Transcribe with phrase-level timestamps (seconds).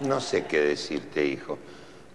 [0.00, 1.58] No sé qué decirte, hijo.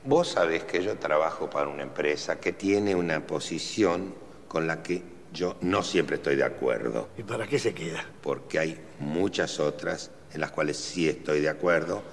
[0.04, 4.14] Vos sabés que yo trabajo para una empresa que tiene una posición
[4.48, 5.02] con la que
[5.34, 7.10] yo no siempre estoy de acuerdo.
[7.18, 8.06] ¿Y para qué se queda?
[8.22, 12.04] Porque hay muchas otras en las cuales sí estoy de acuerdo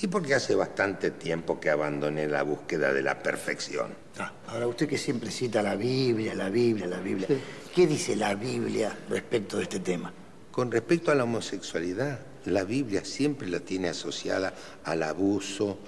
[0.00, 3.88] y porque hace bastante tiempo que abandoné la búsqueda de la perfección.
[4.18, 7.28] Ah, ahora usted que siempre cita la Biblia, la Biblia, la Biblia.
[7.74, 10.12] ¿Qué dice la Biblia respecto de este tema?
[10.52, 14.54] Con respecto a la homosexualidad, la Biblia siempre la tiene asociada
[14.84, 15.78] al abuso,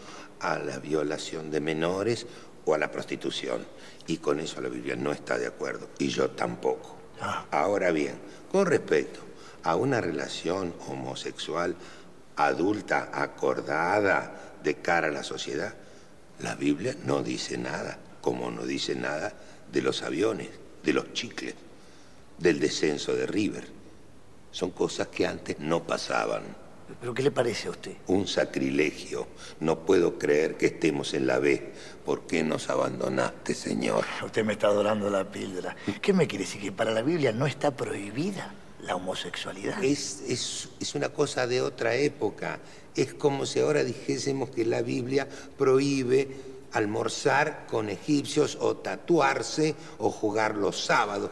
[0.41, 2.27] a la violación de menores
[2.65, 3.65] o a la prostitución.
[4.07, 5.89] Y con eso la Biblia no está de acuerdo.
[5.99, 6.97] Y yo tampoco.
[7.21, 7.47] Ah.
[7.51, 8.15] Ahora bien,
[8.51, 9.21] con respecto
[9.63, 11.77] a una relación homosexual
[12.37, 15.75] adulta, acordada de cara a la sociedad,
[16.41, 19.33] la Biblia no dice nada, como no dice nada
[19.71, 20.49] de los aviones,
[20.83, 21.55] de los chicles,
[22.39, 23.80] del descenso de River.
[24.51, 26.43] Son cosas que antes no pasaban.
[27.01, 27.93] ¿Pero qué le parece a usted?
[28.09, 29.29] Un sacrilegio.
[29.61, 31.73] No puedo creer que estemos en la B.
[32.05, 34.05] ¿Por qué nos abandonaste, Señor?
[34.25, 35.77] Usted me está adorando la píldora.
[36.03, 36.61] ¿Qué me quiere decir?
[36.61, 39.83] ¿Que para la Biblia no está prohibida la homosexualidad?
[39.85, 42.59] Es, es, es una cosa de otra época.
[42.97, 46.29] Es como si ahora dijésemos que la Biblia prohíbe
[46.73, 51.31] almorzar con egipcios o tatuarse o jugar los sábados.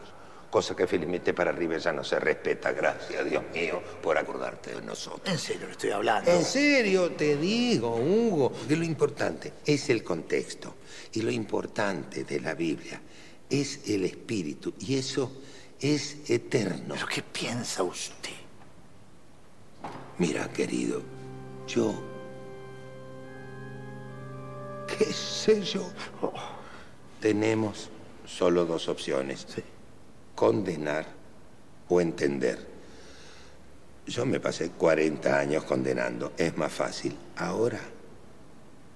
[0.50, 2.72] Cosa que felizmente para River ya no se respeta.
[2.72, 5.28] Gracias, Dios mío, por acordarte de nosotros.
[5.28, 6.30] En serio le estoy hablando.
[6.30, 10.76] En serio te digo, Hugo, que lo importante es el contexto.
[11.12, 13.00] Y lo importante de la Biblia
[13.50, 14.72] es el espíritu.
[14.80, 15.32] Y eso
[15.80, 16.94] es eterno.
[16.94, 18.30] ¿Pero qué piensa usted?
[20.19, 21.02] Mira, querido,
[21.66, 21.94] yo...
[24.98, 25.86] ¿Qué sé yo?
[26.22, 26.32] Oh,
[27.20, 27.91] Tenemos
[28.26, 29.46] solo dos opciones.
[30.39, 31.05] Condenar
[31.89, 32.64] o entender.
[34.06, 36.33] Yo me pasé 40 años condenando.
[36.39, 37.17] Es más fácil.
[37.39, 37.81] Ahora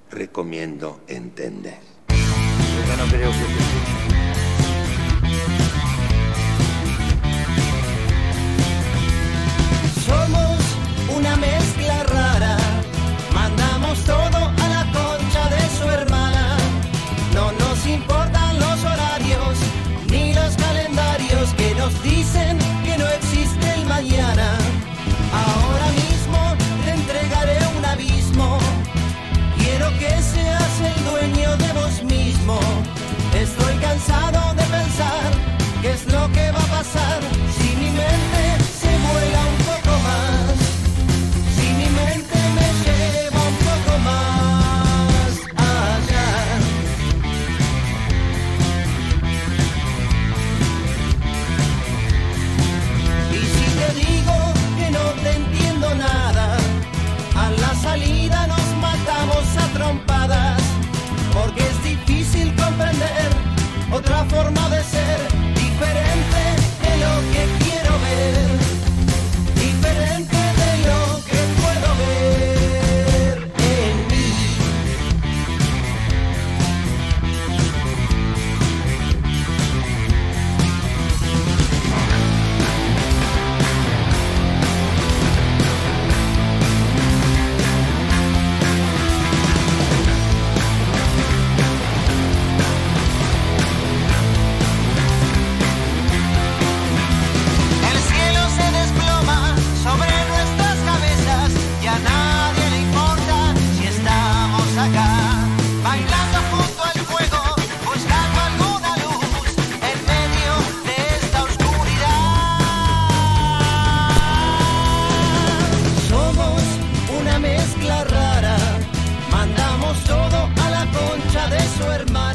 [0.09, 1.81] recomiendo entender.
[2.09, 3.39] yo no creo que...
[10.07, 10.61] Somos
[11.17, 12.57] una mezcla rara,
[13.35, 16.57] mandamos todo a la concha de su hermana.
[17.35, 18.42] No nos importan
[21.83, 24.49] nos dicen que no existe el mañana.
[25.47, 26.41] Ahora mismo
[26.85, 28.59] te entregaré un abismo.
[29.59, 32.59] Quiero que seas el dueño de vos mismo.
[33.35, 35.29] Estoy cansado de pensar
[35.83, 37.32] qué es lo que va a pasar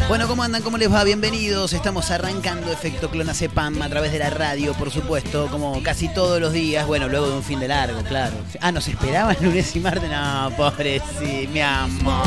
[0.07, 0.61] Bueno, ¿cómo andan?
[0.61, 1.03] ¿Cómo les va?
[1.03, 1.73] Bienvenidos.
[1.73, 6.53] Estamos arrancando Efecto Clonacepam a través de la radio, por supuesto, como casi todos los
[6.53, 6.87] días.
[6.87, 8.33] Bueno, luego de un fin de largo, claro.
[8.61, 10.09] Ah, ¿nos esperaban lunes y martes?
[10.09, 12.25] No, pobre, sí, mi amor.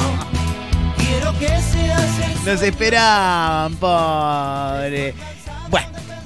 [2.44, 5.14] Nos esperaban, pobre.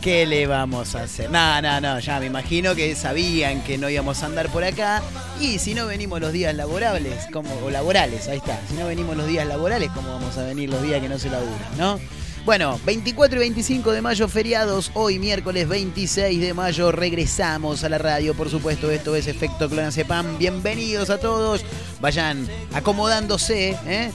[0.05, 1.31] ¿Qué le vamos a hacer?
[1.31, 5.03] No, no, no, ya me imagino que sabían que no íbamos a andar por acá.
[5.41, 8.61] Y si no venimos los días laborables, como, o laborales, ahí está.
[8.69, 11.31] Si no venimos los días laborales, ¿cómo vamos a venir los días que no se
[11.31, 11.99] laburan, no?
[12.45, 17.97] Bueno, 24 y 25 de mayo feriados, hoy miércoles 26 de mayo regresamos a la
[17.97, 21.65] radio, por supuesto, esto es Efecto Clonacepam, bienvenidos a todos,
[22.03, 24.11] vayan acomodándose, ¿eh?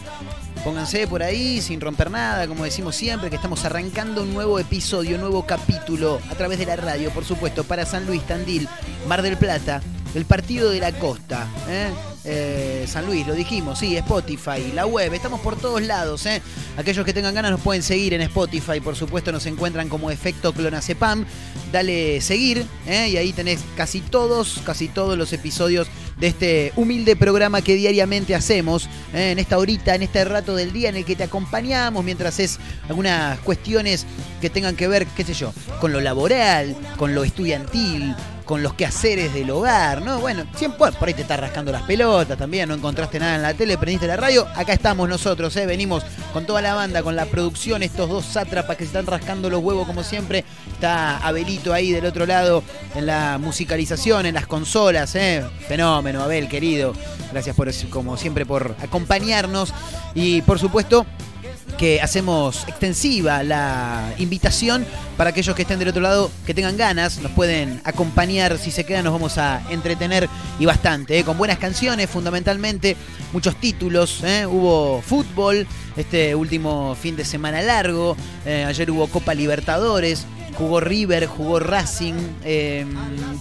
[0.63, 5.15] Pónganse por ahí sin romper nada, como decimos siempre, que estamos arrancando un nuevo episodio,
[5.15, 8.67] un nuevo capítulo a través de la radio, por supuesto, para San Luis, Tandil,
[9.07, 9.81] Mar del Plata
[10.15, 11.47] el partido de la costa.
[11.67, 11.89] ¿eh?
[12.25, 16.25] Eh, San Luis, lo dijimos, sí, Spotify, la web, estamos por todos lados.
[16.25, 16.41] ¿eh?
[16.77, 20.53] Aquellos que tengan ganas nos pueden seguir en Spotify, por supuesto nos encuentran como efecto
[20.53, 21.25] clonacepam.
[21.71, 23.09] Dale seguir ¿eh?
[23.09, 25.87] y ahí tenés casi todos, casi todos los episodios
[26.19, 29.31] de este humilde programa que diariamente hacemos, ¿eh?
[29.31, 32.59] en esta horita, en este rato del día en el que te acompañamos mientras es
[32.87, 34.05] algunas cuestiones
[34.41, 38.15] que tengan que ver, qué sé yo, con lo laboral, con lo estudiantil,
[38.49, 40.19] con los quehaceres del hogar, ¿no?
[40.21, 43.53] Bueno, siempre, por ahí te estás rascando las pelotas también, no encontraste nada en la
[43.53, 45.67] tele, prendiste la radio, acá estamos nosotros, ¿eh?
[45.67, 46.03] venimos
[46.33, 49.63] con toda la banda, con la producción, estos dos sátrapas que se están rascando los
[49.63, 52.63] huevos como siempre, está Abelito ahí del otro lado
[52.95, 55.45] en la musicalización, en las consolas, ¿eh?
[55.67, 56.95] fenómeno, Abel, querido,
[57.31, 59.71] gracias por, como siempre por acompañarnos
[60.15, 61.05] y por supuesto
[61.77, 64.85] que hacemos extensiva la invitación
[65.17, 68.85] para aquellos que estén del otro lado, que tengan ganas, nos pueden acompañar, si se
[68.85, 70.29] quedan nos vamos a entretener
[70.59, 71.23] y bastante, ¿eh?
[71.23, 72.95] con buenas canciones fundamentalmente,
[73.33, 74.45] muchos títulos, ¿eh?
[74.45, 75.67] hubo fútbol
[75.97, 78.15] este último fin de semana largo,
[78.45, 80.25] eh, ayer hubo Copa Libertadores,
[80.57, 82.15] jugó River, jugó Racing,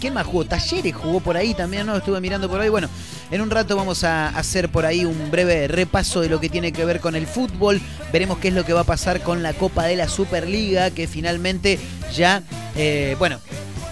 [0.01, 0.45] ¿quién más jugó?
[0.45, 1.97] Talleres jugó por ahí también, ¿no?
[1.97, 2.69] Estuve mirando por ahí.
[2.69, 2.89] Bueno,
[3.31, 6.73] en un rato vamos a hacer por ahí un breve repaso de lo que tiene
[6.73, 7.81] que ver con el fútbol.
[8.13, 11.07] Veremos qué es lo que va a pasar con la Copa de la Superliga, que
[11.07, 11.79] finalmente
[12.15, 12.43] ya,
[12.77, 13.39] eh, bueno,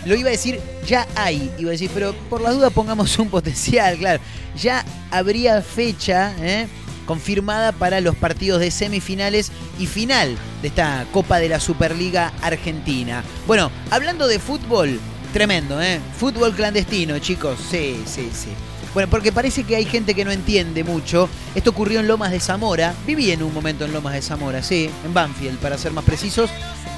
[0.07, 3.29] lo iba a decir, ya hay, iba a decir, pero por la duda pongamos un
[3.29, 4.23] potencial, claro.
[4.57, 6.67] Ya habría fecha, ¿eh?
[7.07, 13.23] confirmada para los partidos de semifinales y final de esta Copa de la Superliga Argentina.
[13.47, 14.99] Bueno, hablando de fútbol,
[15.33, 16.01] tremendo, ¿eh?
[16.19, 17.59] Fútbol clandestino, chicos.
[17.71, 18.49] Sí, sí, sí.
[18.97, 21.29] Bueno, porque parece que hay gente que no entiende mucho.
[21.55, 22.95] Esto ocurrió en Lomas de Zamora.
[23.07, 26.49] Viví en un momento en Lomas de Zamora, sí, en Banfield, para ser más precisos.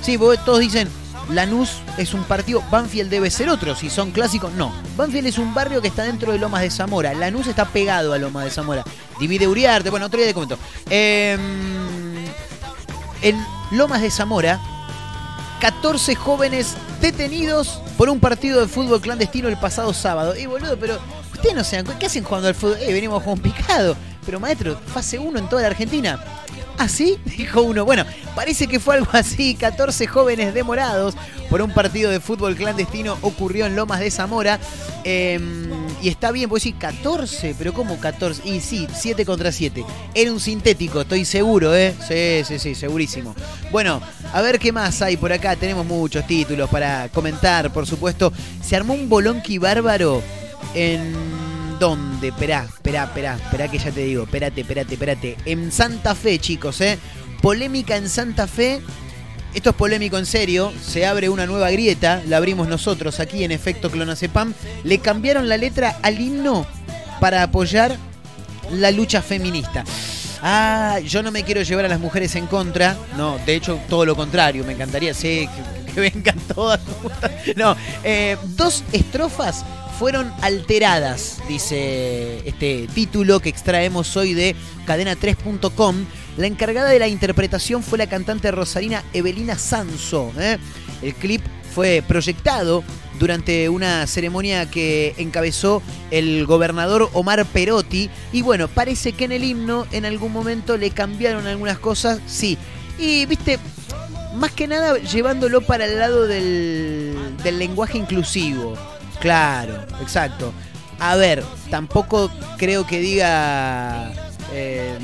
[0.00, 0.88] Sí, porque todos dicen,
[1.28, 4.72] Lanús es un partido, Banfield debe ser otro, si son clásicos, no.
[4.96, 8.18] Banfield es un barrio que está dentro de Lomas de Zamora, Lanús está pegado a
[8.18, 8.84] Lomas de Zamora.
[9.18, 10.56] Divide Uriarte, bueno, otro día te comento.
[10.88, 11.36] Eh,
[13.22, 14.60] en Lomas de Zamora,
[15.60, 20.36] 14 jóvenes detenidos por un partido de fútbol clandestino el pasado sábado.
[20.36, 21.00] Y boludo, pero
[21.38, 22.78] ustedes no se ¿qué hacen jugando al fútbol?
[22.80, 23.96] Eh, venimos con un picado.
[24.26, 26.22] Pero maestro, fase 1 en toda la Argentina.
[26.76, 27.18] ¿Ah, sí?
[27.24, 27.84] Dijo uno.
[27.84, 28.04] Bueno,
[28.34, 29.54] parece que fue algo así.
[29.54, 31.14] 14 jóvenes demorados
[31.48, 34.58] por un partido de fútbol clandestino ocurrió en Lomas de Zamora.
[35.04, 35.40] Eh,
[36.02, 38.42] y está bien, pues sí, 14, pero ¿cómo 14?
[38.48, 39.84] Y sí, 7 contra 7.
[40.14, 41.94] Era un sintético, estoy seguro, ¿eh?
[42.06, 43.34] Sí, sí, sí, segurísimo.
[43.70, 44.02] Bueno,
[44.32, 45.54] a ver qué más hay por acá.
[45.56, 48.32] Tenemos muchos títulos para comentar, por supuesto.
[48.60, 50.22] Se armó un bolonqui bárbaro
[50.74, 52.28] en dónde?
[52.28, 54.24] Esperá, esperá, esperá, esperá que ya te digo.
[54.24, 55.36] Espérate, espérate, espérate.
[55.44, 56.98] En Santa Fe, chicos, ¿eh?
[57.42, 58.80] Polémica en Santa Fe.
[59.54, 60.72] Esto es polémico en serio.
[60.82, 62.22] Se abre una nueva grieta.
[62.26, 64.52] La abrimos nosotros aquí en Efecto Clonacepam.
[64.84, 66.66] Le cambiaron la letra al himno
[67.20, 67.96] para apoyar
[68.70, 69.84] la lucha feminista.
[70.42, 72.96] Ah, yo no me quiero llevar a las mujeres en contra.
[73.16, 74.64] No, de hecho, todo lo contrario.
[74.64, 75.48] Me encantaría, sí,
[75.94, 76.80] que, vengan todas.
[77.56, 79.64] No, eh, dos estrofas
[79.98, 84.54] fueron alteradas, dice este título que extraemos hoy de
[84.86, 86.04] cadena3.com.
[86.36, 90.32] La encargada de la interpretación fue la cantante rosarina Evelina Sanso.
[90.38, 90.58] ¿eh?
[91.02, 91.42] El clip
[91.74, 92.84] fue proyectado
[93.18, 98.08] durante una ceremonia que encabezó el gobernador Omar Perotti.
[98.32, 102.56] Y bueno, parece que en el himno en algún momento le cambiaron algunas cosas, sí.
[103.00, 103.58] Y viste,
[104.36, 108.76] más que nada llevándolo para el lado del, del lenguaje inclusivo.
[109.20, 110.52] Claro, exacto.
[111.00, 114.12] A ver, tampoco creo que diga.
[114.52, 114.98] eh,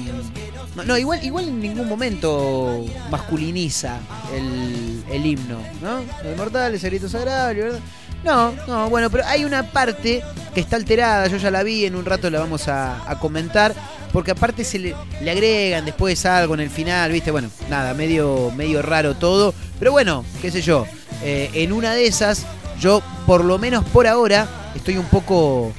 [0.86, 3.98] no, igual, igual en ningún momento masculiniza
[4.34, 6.00] el, himno, ¿no?
[6.28, 7.78] El mortal, el grito sagrado, ¿verdad?
[8.24, 11.94] No, no, bueno, pero hay una parte que está alterada, yo ya la vi, en
[11.94, 13.72] un rato la vamos a, a comentar,
[14.12, 17.30] porque aparte se le, le agregan después algo en el final, ¿viste?
[17.30, 20.86] Bueno, nada, medio, medio raro todo, pero bueno, qué sé yo,
[21.22, 22.46] eh, en una de esas,
[22.80, 25.72] yo por lo menos por ahora estoy un poco...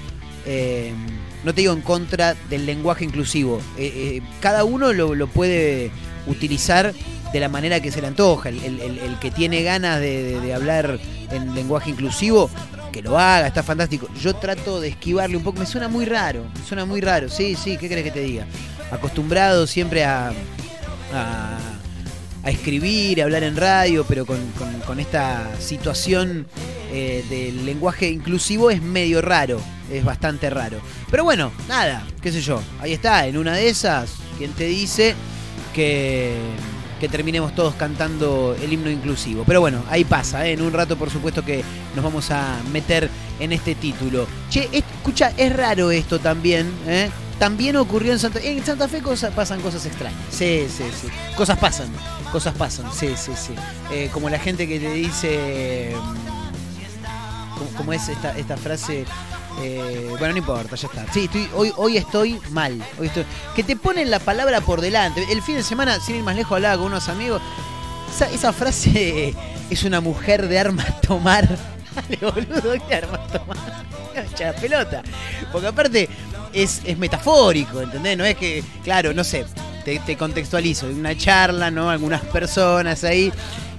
[0.46, 0.94] eh,
[1.46, 3.62] no te digo en contra del lenguaje inclusivo.
[3.78, 5.92] Eh, eh, cada uno lo, puede
[6.25, 6.92] utilizar
[7.32, 8.50] de la manera que se le antoja.
[8.50, 11.00] El, que tiene ganas de, hablar
[11.32, 12.50] en lenguaje inclusivo,
[12.92, 14.08] que lo haga, está fantástico.
[14.20, 15.60] Yo trato de esquivarle un poco.
[15.60, 17.30] Me suena muy raro, me suena muy raro.
[17.30, 18.48] Sí, sí, ¿qué crees que te diga?
[18.90, 20.34] Acostumbrado siempre a,
[22.46, 26.46] a escribir, a hablar en radio, pero con, esta situación
[26.92, 29.60] eh, del lenguaje inclusivo es medio raro,
[29.92, 30.80] es bastante raro.
[31.10, 35.16] Pero bueno, nada, qué sé yo, ahí está, en una de esas, quien te dice
[35.74, 36.38] que,
[37.00, 39.44] que terminemos todos cantando el himno inclusivo.
[39.46, 40.54] Pero bueno, ahí pasa, ¿eh?
[40.54, 41.64] en un rato por supuesto que
[41.96, 43.10] nos vamos a meter
[43.40, 44.28] en este título.
[44.50, 47.10] Che, escucha, es raro esto también, ¿eh?
[47.40, 48.52] También ocurrió en Santa Fe.
[48.52, 49.02] En Santa Fe
[49.36, 50.20] pasan cosas extrañas.
[50.30, 51.08] Sí, sí, sí.
[51.36, 51.90] Cosas pasan.
[52.32, 52.86] Cosas pasan.
[52.94, 53.54] Sí, sí, sí.
[53.92, 55.94] Eh, como la gente que te dice.
[55.96, 59.06] Mm, ¿Cómo, es esta, esta frase?
[59.62, 61.12] Eh, bueno, no importa, ya está.
[61.13, 62.83] Sí, estoy, hoy, hoy estoy mal.
[63.00, 65.25] Hoy estoy, que te ponen la palabra por delante.
[65.31, 67.41] El fin de semana, sin ir más lejos, hablaba con unos amigos.
[68.33, 69.33] Esa, frase
[69.69, 71.47] es una mujer de armas tomar.
[71.95, 73.85] Dale, boludo, ¿qué armas tomar?
[74.39, 75.03] la pelota.
[75.51, 76.09] Porque aparte,
[76.53, 78.17] es, metafórico, ¿entendés?
[78.17, 79.45] No es que, claro, no sé,
[79.83, 81.89] te, te contextualizo, una charla, ¿no?
[81.89, 83.31] Algunas personas ahí.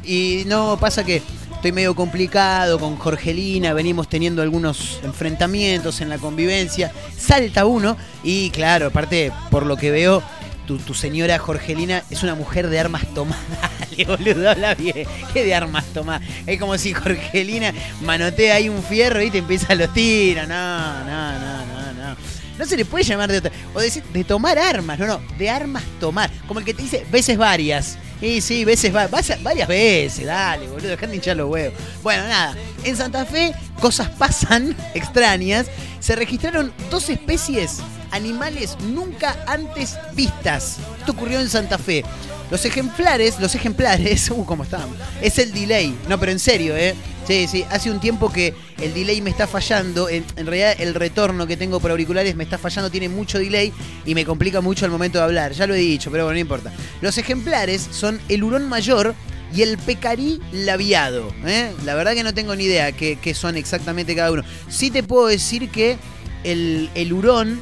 [0.04, 1.23] Y no, pasa que
[1.67, 6.93] estoy medio complicado con Jorgelina, venimos teniendo algunos enfrentamientos en la convivencia.
[7.19, 10.23] Salta uno y claro, aparte, por lo que veo,
[10.69, 13.43] tu, señora Jorgelina es una mujer de armas tomadas.
[13.81, 15.09] Dale, boludo, habla bien.
[15.33, 16.23] ¿Qué de armas tomadas?
[16.47, 20.47] Es como si Jorgelina manotea ahí un fierro y te empieza los tiros.
[20.47, 22.17] No, no, no, no.
[22.61, 23.51] No se le puede llamar de otra.
[23.75, 26.31] O decir, de tomar armas, no, no, de armas tomar.
[26.47, 27.99] Como el que te dice veces varias.
[28.21, 31.79] Y sí, veces varias, varias veces, dale, boludo, dejando hinchar los huevos.
[32.03, 35.67] Bueno, nada, en Santa Fe cosas pasan extrañas.
[36.01, 37.81] Se registraron dos especies
[38.13, 40.79] animales nunca antes vistas.
[40.99, 42.05] Esto ocurrió en Santa Fe.
[42.51, 44.89] Los ejemplares, los ejemplares, uh, ¿cómo están?
[45.21, 45.97] Es el delay.
[46.09, 46.95] No, pero en serio, ¿eh?
[47.27, 50.09] Sí, sí, hace un tiempo que el delay me está fallando.
[50.09, 53.73] En, realidad, el retorno que tengo por auriculares me está fallando, tiene mucho delay
[54.04, 55.52] y me complica mucho al momento de hablar.
[55.52, 56.73] Ya lo he dicho, pero bueno, no importa.
[57.00, 59.14] Los ejemplares son el hurón mayor
[59.54, 61.33] y el pecarí labiado.
[61.47, 61.73] ¿eh?
[61.85, 64.42] La verdad que no tengo ni idea qué, son exactamente cada uno.
[64.68, 65.99] Sí te puedo decir que
[66.45, 67.61] el, el hurón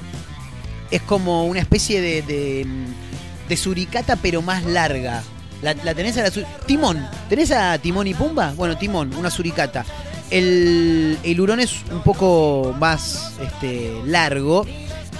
[0.90, 2.22] es como una especie de
[3.48, 5.22] de suricata, pero más larga.
[5.62, 6.30] La, tenés a la
[6.66, 7.06] Timón.
[7.28, 8.52] ¿Tenés a Timón y Pumba?
[8.54, 9.84] Bueno, Timón, una suricata.
[10.30, 14.66] El, el hurón es un poco más este, largo.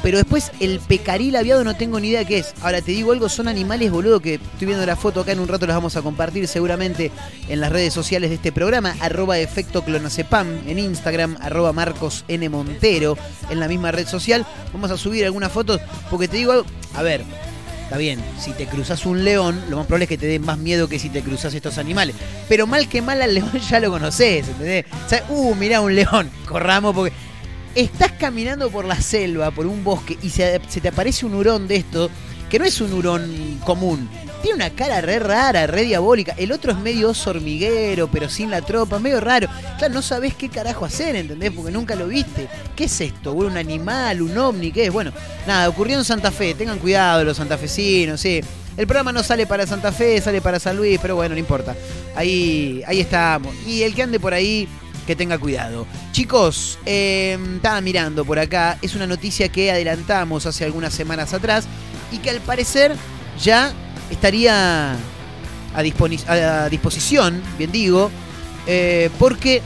[0.05, 2.53] Pero después el pecarí labiado no tengo ni idea qué es.
[2.61, 5.49] Ahora te digo algo, son animales, boludo, que estoy viendo la foto acá en un
[5.49, 7.11] rato las vamos a compartir seguramente
[7.49, 12.47] en las redes sociales de este programa, arroba efecto clonacepam en Instagram, arroba Marcos N.
[12.51, 13.17] Montero
[13.49, 14.45] en la misma red social.
[14.75, 15.81] Vamos a subir algunas fotos,
[16.11, 17.25] porque te digo algo, a ver,
[17.85, 20.57] Está bien, si te cruzas un león, lo más probable es que te dé más
[20.57, 22.17] miedo que si te cruzas estos animales.
[22.49, 24.87] Pero mal que mal al león ya lo conoces, ¿entendés?
[25.29, 27.13] O uh, mirá un león, corramos porque.
[27.75, 31.75] Estás caminando por la selva, por un bosque, y se te aparece un hurón de
[31.75, 32.09] esto,
[32.49, 34.09] que no es un hurón común,
[34.45, 36.35] tiene una cara re rara, re diabólica.
[36.37, 39.49] El otro es medio oso hormiguero, pero sin la tropa, medio raro.
[39.79, 41.51] Claro, no sabes qué carajo hacer, ¿entendés?
[41.51, 42.47] Porque nunca lo viste.
[42.77, 43.33] ¿Qué es esto?
[43.33, 44.21] ¿Un animal?
[44.21, 44.71] ¿Un ovni?
[44.71, 44.93] ¿Qué es?
[44.93, 45.13] Bueno,
[45.47, 46.53] nada, ocurrió en Santa Fe.
[46.53, 48.43] Tengan cuidado los santafesinos, sí.
[48.77, 51.75] El programa no sale para Santa Fe, sale para San Luis, pero bueno, no importa.
[52.15, 53.57] Ahí, ahí estamos.
[53.67, 54.69] Y el que ande por ahí,
[55.07, 55.87] que tenga cuidado.
[56.13, 61.65] Chicos, eh, estaba mirando por acá, es una noticia que adelantamos hace algunas semanas atrás
[62.13, 62.95] y que al parecer
[63.43, 63.73] ya
[64.11, 64.97] estaría
[65.75, 68.11] a, disposición, bien digo,
[68.67, 69.63] eh, porque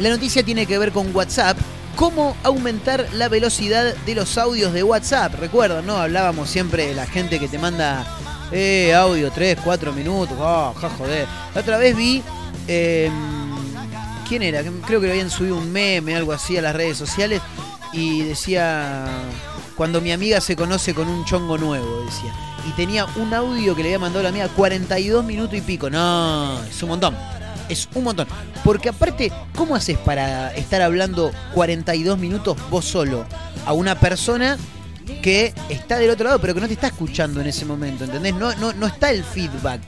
[0.00, 1.56] la noticia tiene que ver con WhatsApp.
[1.96, 5.34] ¿Cómo aumentar la velocidad de los audios de WhatsApp?
[5.34, 5.96] Recuerdan, ¿no?
[5.96, 8.06] Hablábamos siempre de la gente que te manda
[8.52, 10.36] eh, audio 3, 4 minutos.
[10.38, 11.26] Oh, ja, joder.
[11.54, 12.22] La otra vez vi.
[12.68, 13.12] Em,
[14.28, 14.62] ¿Quién era?
[14.86, 17.40] Creo que le habían subido un meme, algo así, a las redes sociales.
[17.92, 19.06] Y decía.
[19.74, 22.34] Cuando mi amiga se conoce con un chongo nuevo, decía
[22.68, 25.88] y tenía un audio que le había mandado la mía 42 minutos y pico.
[25.88, 27.16] No, es un montón.
[27.68, 28.26] Es un montón.
[28.62, 33.24] Porque aparte, ¿cómo haces para estar hablando 42 minutos vos solo
[33.64, 34.58] a una persona
[35.22, 38.04] que está del otro lado, pero que no te está escuchando en ese momento?
[38.04, 38.34] ¿Entendés?
[38.34, 39.80] No, no, no está el feedback.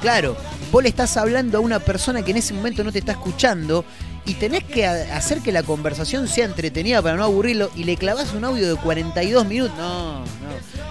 [0.00, 0.36] Claro,
[0.70, 3.84] vos le estás hablando a una persona que en ese momento no te está escuchando
[4.26, 8.32] y tenés que hacer que la conversación sea entretenida para no aburrirlo y le clavas
[8.34, 9.76] un audio de 42 minutos.
[9.78, 10.26] No, no.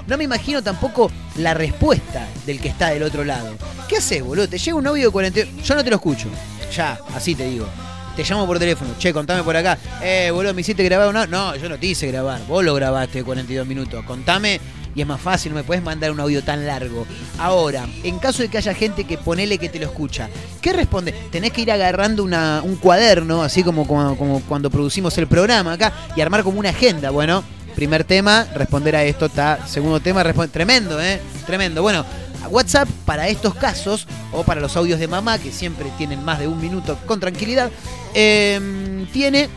[0.08, 3.56] No me imagino tampoco la respuesta del que está del otro lado.
[3.90, 4.48] ¿Qué haces, boludo?
[4.48, 5.64] Te llega un audio de 42.
[5.66, 6.30] Yo no te lo escucho.
[6.76, 7.68] Ya, así te digo.
[8.16, 8.92] Te llamo por teléfono.
[8.98, 9.78] Che, contame por acá.
[10.02, 11.28] Eh, boludo, ¿me hiciste grabar una?
[11.28, 12.42] No, yo no te hice grabar.
[12.48, 14.06] Vos lo grabaste de 42 minutos.
[14.06, 14.62] Contame
[14.96, 17.06] y es más fácil, no me puedes mandar un audio tan largo.
[17.38, 20.30] Ahora, en caso de que haya gente que ponele que te lo escucha,
[20.62, 21.12] ¿qué responde?
[21.32, 26.44] Tenés que ir agarrando un cuaderno, así como, cuando producimos el programa acá, y armar
[26.44, 27.10] como una agenda.
[27.10, 27.44] Bueno,
[27.76, 29.68] primer tema, responder a esto, está.
[29.68, 30.52] Segundo tema, responder.
[30.52, 31.20] Tremendo, ¿eh?
[31.46, 31.82] Tremendo.
[31.82, 32.06] Bueno,
[32.50, 36.48] WhatsApp para estos casos, o para los audios de mamá, que siempre tienen más de
[36.48, 37.70] un minuto con tranquilidad,
[38.14, 39.50] em, tiene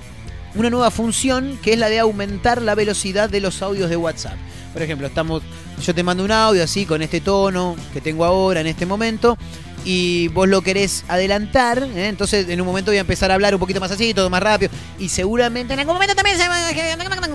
[0.54, 4.35] una nueva función que es la de aumentar la velocidad de los audios de WhatsApp.
[4.78, 5.42] Por ejemplo, estamos,
[5.82, 9.37] yo te mando un audio así con este tono que tengo ahora en este momento
[9.85, 12.06] y vos lo querés adelantar, ¿eh?
[12.06, 14.40] entonces en un momento voy a empezar a hablar un poquito más así, todo más
[14.40, 16.44] rápido y seguramente en algún momento también se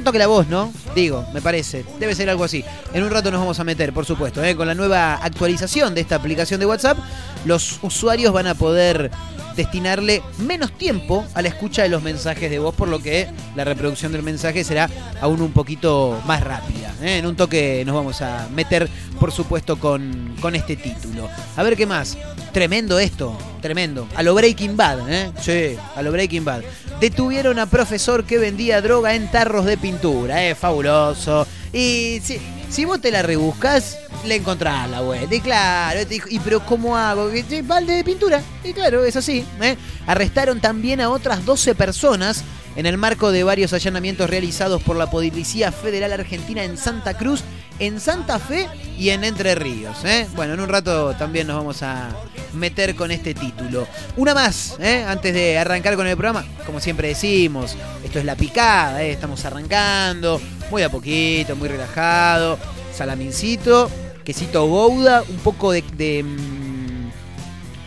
[0.04, 0.72] toque la voz, ¿no?
[0.96, 2.64] Digo, me parece, debe ser algo así.
[2.94, 4.56] En un rato nos vamos a meter, por supuesto, ¿eh?
[4.56, 6.98] con la nueva actualización de esta aplicación de WhatsApp,
[7.46, 9.12] los usuarios van a poder
[9.56, 13.64] destinarle menos tiempo a la escucha de los mensajes de voz, por lo que la
[13.64, 14.90] reproducción del mensaje será
[15.22, 16.94] aún un poquito más rápida.
[17.02, 17.18] ¿eh?
[17.18, 21.30] En un toque nos vamos a meter, por supuesto, con, con este título.
[21.56, 22.18] A ver qué más.
[22.52, 24.08] Tremendo esto, tremendo.
[24.16, 25.32] A lo Breaking Bad, ¿eh?
[25.42, 26.62] Sí, a lo Breaking Bad.
[27.00, 30.54] Detuvieron a profesor que vendía droga en tarros de pintura, ¿eh?
[30.54, 31.48] Fabuloso.
[31.74, 32.40] Y si,
[32.74, 35.36] si vos te la rebuscas, le encontrás la vuelta.
[35.36, 37.30] Y claro, y pero ¿cómo hago?
[37.66, 38.42] Balde de pintura.
[38.64, 39.46] Y claro, es así.
[39.62, 39.78] ¿eh?
[40.08, 42.44] Arrestaron también a otras 12 personas
[42.76, 47.44] en el marco de varios allanamientos realizados por la Policía Federal Argentina en Santa Cruz,
[47.80, 50.04] en Santa Fe y en Entre Ríos.
[50.06, 50.28] ¿eh?
[50.36, 52.10] Bueno, en un rato también nos vamos a
[52.54, 53.88] meter con este título.
[54.18, 55.04] Una más, ¿eh?
[55.08, 59.12] antes de arrancar con el programa, como siempre decimos, esto es la picada, ¿eh?
[59.12, 60.40] estamos arrancando,
[60.70, 62.60] muy a poquito, muy relajado,
[62.94, 63.90] salamincito,
[64.24, 65.84] quesito gouda, un poco de...
[65.96, 66.26] de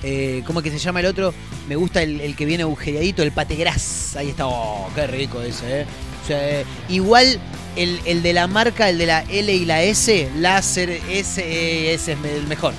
[0.03, 1.35] eh, ¿Cómo que se llama el otro?
[1.69, 4.15] Me gusta el, que viene agujereadito, el pate gras.
[4.15, 5.87] Ahí está, oh, qué rico ese, ¿eh?
[6.23, 7.41] O sea, igual
[7.77, 12.13] el, el, de la marca, el de la L y la S, láser, ese, ese
[12.13, 12.75] es el mejor.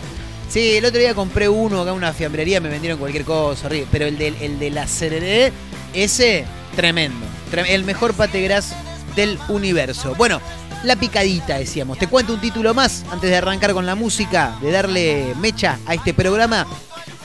[0.50, 4.06] Sí, el otro día compré uno acá en una fiambrería, me vendieron cualquier cosa, pero
[4.06, 5.52] el de, el de la CRD,
[5.94, 7.26] ese, tremendo.
[7.68, 8.74] El mejor pate gras
[9.16, 10.16] del universo.
[10.16, 10.42] Bueno,
[10.84, 11.98] la picadita, decíamos.
[11.98, 15.96] Te cuento un título más antes de arrancar con la música, de darle mecha a
[15.96, 16.66] este programa.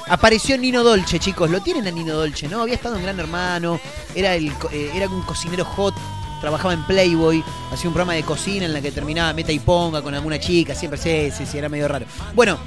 [0.09, 1.51] Apareció Nino Dolce, chicos.
[1.51, 2.63] Lo tienen a Nino Dolce, ¿no?
[2.63, 3.79] Había estado en Gran Hermano.
[4.15, 5.95] Era, el, eh, era un cocinero hot.
[6.43, 7.43] Trabajaba en Playboy.
[7.73, 10.75] Hacía un programa de cocina en la que terminaba meta y ponga con alguna chica.
[10.75, 12.05] Siempre, sí, sí, sí, era medio raro.
[12.35, 12.59] Bueno,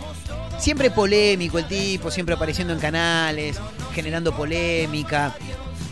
[0.58, 2.10] siempre polémico el tipo.
[2.10, 3.60] Siempre apareciendo en canales.
[3.94, 5.36] Generando polémica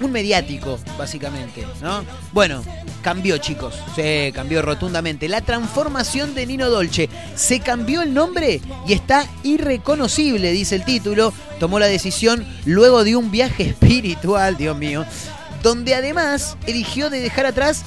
[0.02, 2.04] un mediático, básicamente, ¿no?
[2.32, 2.64] Bueno,
[3.02, 3.76] cambió, chicos.
[3.96, 5.28] Se cambió rotundamente.
[5.28, 7.10] La transformación de Nino Dolce.
[7.36, 11.34] Se cambió el nombre y está irreconocible, dice el título.
[11.60, 15.06] Tomó la decisión luego de un viaje espiritual, Dios mío,
[15.64, 17.84] donde además eligió de dejar atrás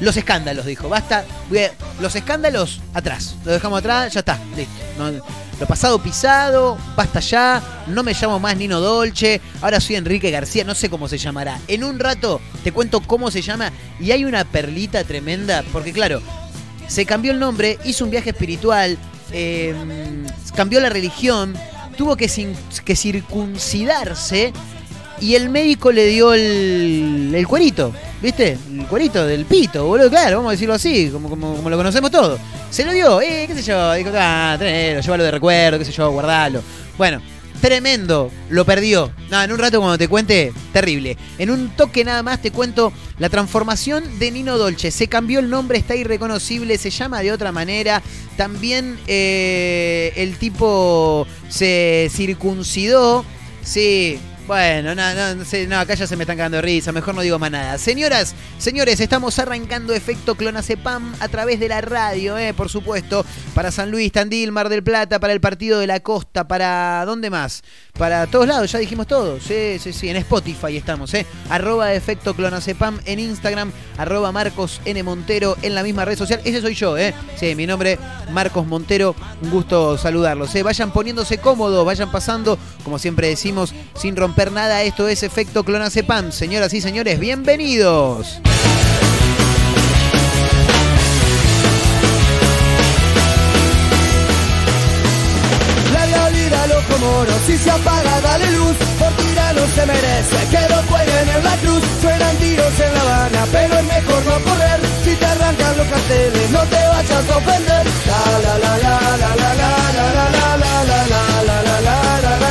[0.00, 0.88] los escándalos, dijo.
[0.88, 1.24] Basta,
[2.00, 3.36] los escándalos atrás.
[3.44, 4.72] Lo dejamos atrás, ya está, listo.
[5.60, 7.62] lo pasado pisado, basta ya.
[7.86, 9.40] No me llamo más Nino Dolce.
[9.62, 11.60] Ahora soy Enrique García, no sé cómo se llamará.
[11.68, 13.72] En un rato te cuento cómo se llama.
[14.00, 16.20] Y hay una perlita tremenda, porque claro,
[16.88, 18.98] se cambió el nombre, hizo un viaje espiritual,
[19.32, 21.54] em, cambió la religión,
[21.96, 22.28] tuvo que,
[22.84, 24.52] que circuncidarse
[25.20, 28.58] y el médico le dio el, el cuerito, ¿viste?
[28.70, 32.40] El cuerito del pito, boludo, claro, vamos a decirlo así, como, como, lo conocemos todos.
[32.70, 35.92] Se lo dio, eh, qué sé yo, dijo, ah, tenelo, llévalo de recuerdo, qué sé
[35.92, 36.62] yo, guardalo.
[36.96, 37.20] Bueno,
[37.60, 39.12] tremendo, lo perdió.
[39.28, 41.16] Nada, en un rato cuando te cuente, terrible.
[41.38, 44.90] En un toque nada más te cuento la transformación de Nino Dolce.
[44.90, 48.02] Se cambió el nombre, está irreconocible, se llama de otra manera.
[48.36, 53.24] También eh, el tipo se circuncidó.
[53.62, 54.18] Sí,
[54.50, 57.14] bueno, no, no, no, sé, no, acá ya se me están cagando de risa, mejor
[57.14, 57.78] no digo más nada.
[57.78, 63.70] Señoras, señores, estamos arrancando efecto Clonacepam a través de la radio, eh, por supuesto, para
[63.70, 67.62] San Luis, Tandil, Mar del Plata, para el Partido de la Costa, para ¿dónde más?
[68.00, 69.38] Para todos lados, ya dijimos todo.
[69.38, 71.26] Sí, sí, sí, en Spotify estamos, eh.
[71.50, 75.02] Arroba efecto Clonacepam en Instagram, arroba Marcos N.
[75.02, 76.40] Montero en la misma red social.
[76.42, 77.12] Ese soy yo, eh.
[77.36, 77.98] Sí, mi nombre
[78.32, 80.54] Marcos Montero, un gusto saludarlos.
[80.54, 80.62] Eh.
[80.62, 86.32] Vayan poniéndose cómodos, vayan pasando, como siempre decimos, sin romper nada, esto es Efecto Clonacepam.
[86.32, 88.40] Señoras y señores, bienvenidos.
[97.46, 101.82] Si se apaga dale luz, por no se merece que lo jueguen en la cruz,
[102.00, 106.50] suenan tiros en la Habana, pero es mejor no correr, si te arrancan los carteles,
[106.50, 110.58] no te vayas a ofender, la la la la la la la la la la
[110.60, 112.50] la la la la la la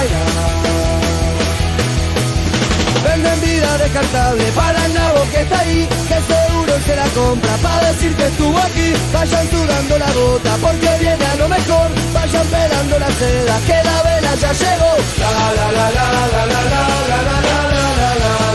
[3.04, 6.49] Venden vida descartable para el nabo que está ahí, que seguro
[6.86, 8.94] se la compra para decir que estuvo aquí.
[9.14, 11.90] Vayan sudando la gota porque viene a lo mejor.
[12.14, 14.92] Vayan pelando la seda que la vela ya llegó.
[15.20, 17.54] La la la la la la la la la la la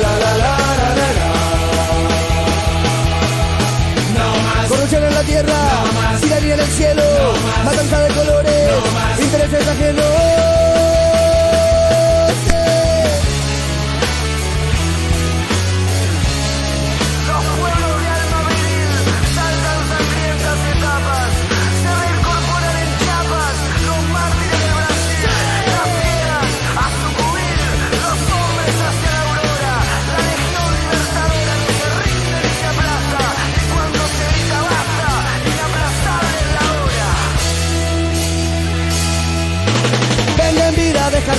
[0.05, 0.55] la la la
[4.69, 5.55] Corrupción en la tierra,
[6.23, 7.03] tiranía en el cielo,
[7.65, 8.71] matanza de colores,
[9.21, 10.44] intereses ajenos.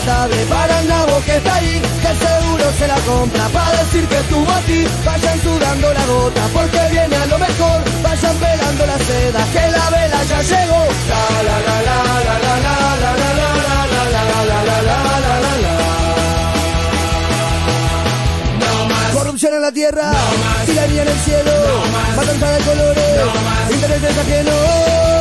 [0.05, 4.17] Tarde para el nabo que está ahí, que seguro se la compra para decir que
[4.17, 4.85] estuvo aquí.
[5.05, 7.83] Vayan sudando la gota porque viene a lo mejor.
[8.03, 10.81] Vayan pelando la seda que la vela ya llegó.
[11.09, 14.87] La la la la la la la la la la la la la la la
[14.87, 15.73] la la la
[19.13, 20.11] Corrupción en la tierra,
[20.65, 21.51] tiranía en el cielo,
[22.15, 23.21] matanza de colores,
[23.71, 25.14] intereses ajenos.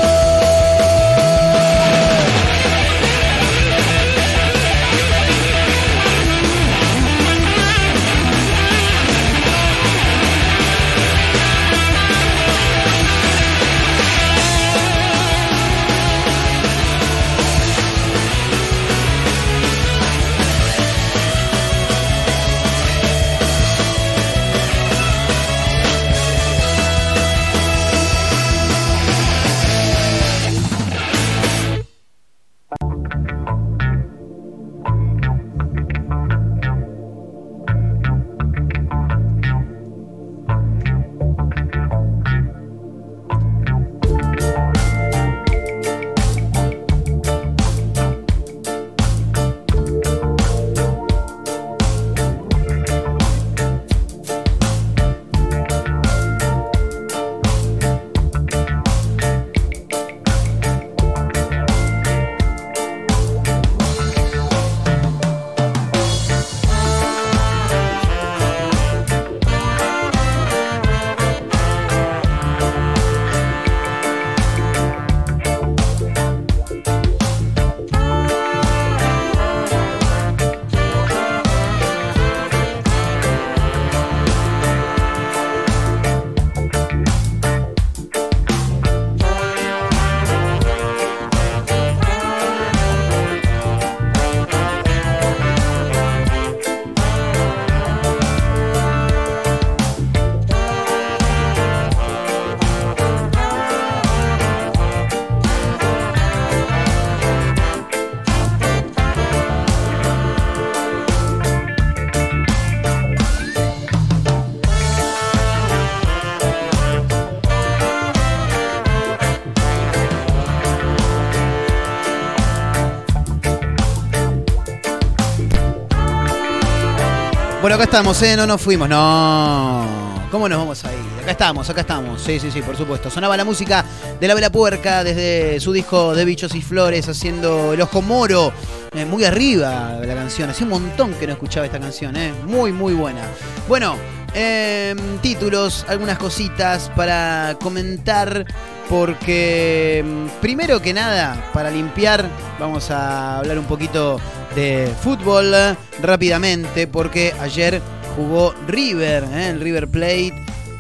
[127.85, 128.35] Acá estamos, ¿eh?
[128.35, 129.87] No nos fuimos, no.
[130.31, 130.99] ¿Cómo nos vamos a ir?
[131.23, 132.23] Acá estamos, acá estamos.
[132.23, 133.11] Sí, sí, sí, por supuesto.
[133.11, 133.85] Sonaba la música
[134.19, 138.55] de la Vela Puerca desde su disco de Bichos y Flores haciendo el Ojo Moro.
[138.93, 140.49] Eh, muy arriba la canción.
[140.49, 142.33] Hace un montón que no escuchaba esta canción, ¿eh?
[142.47, 143.21] Muy, muy buena.
[143.69, 143.97] Bueno,
[144.33, 148.47] eh, títulos, algunas cositas para comentar.
[148.89, 154.21] Porque mm, primero que nada, para limpiar, vamos a hablar un poquito
[154.55, 155.53] de fútbol
[156.01, 157.81] rápidamente, porque ayer
[158.17, 159.49] jugó River, ¿eh?
[159.51, 160.35] el River Plate,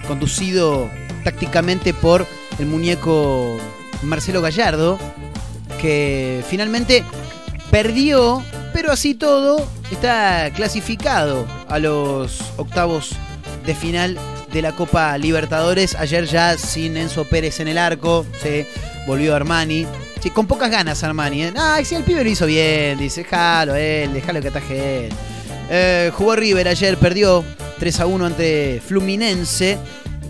[0.06, 0.88] conducido
[1.24, 2.26] tácticamente por
[2.58, 3.56] el muñeco
[4.02, 4.98] Marcelo Gallardo,
[5.80, 7.04] que finalmente
[7.70, 13.16] perdió, pero así todo está clasificado a los octavos
[13.66, 14.18] de final
[14.54, 15.96] de la Copa Libertadores.
[15.96, 18.66] Ayer ya sin Enzo Pérez en el arco, se
[19.06, 19.84] volvió Armani.
[20.22, 21.42] Sí, con pocas ganas Armani.
[21.42, 21.52] ¿eh?
[21.56, 25.12] Ah, si el pibe lo hizo bien, dice, déjalo él, déjalo que ataje él.
[25.68, 27.44] Eh, jugó River ayer, perdió
[27.80, 29.76] 3 a 1 ante Fluminense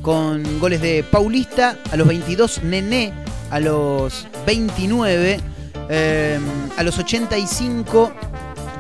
[0.01, 3.13] con goles de Paulista a los 22, Nené
[3.51, 5.41] a los 29,
[5.91, 6.39] eh,
[6.77, 8.13] a los 85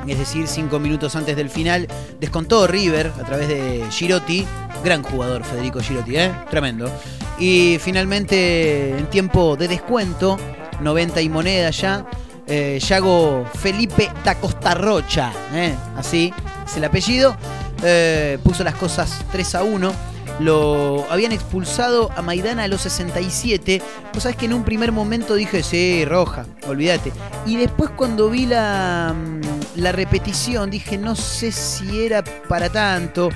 [0.06, 1.88] es decir, cinco minutos antes del final,
[2.20, 4.46] descontó River a través de Girotti,
[4.84, 6.30] gran jugador Federico Girotti, ¿eh?
[6.50, 6.90] tremendo.
[7.38, 10.38] Y finalmente, en tiempo de descuento,
[10.80, 12.06] 90 y moneda ya,
[12.46, 15.74] eh, Yago Felipe da Costa Rocha, ¿eh?
[15.96, 16.32] así
[16.66, 17.36] es el apellido,
[17.82, 23.80] eh, puso las cosas 3 a 1 lo habían expulsado a Maidana a los 67.
[24.12, 27.12] Vos sabés que en un primer momento dije, sí, roja, olvídate.
[27.46, 33.30] Y después cuando vi la, mm, la repetición dije, no sé si era para tanto,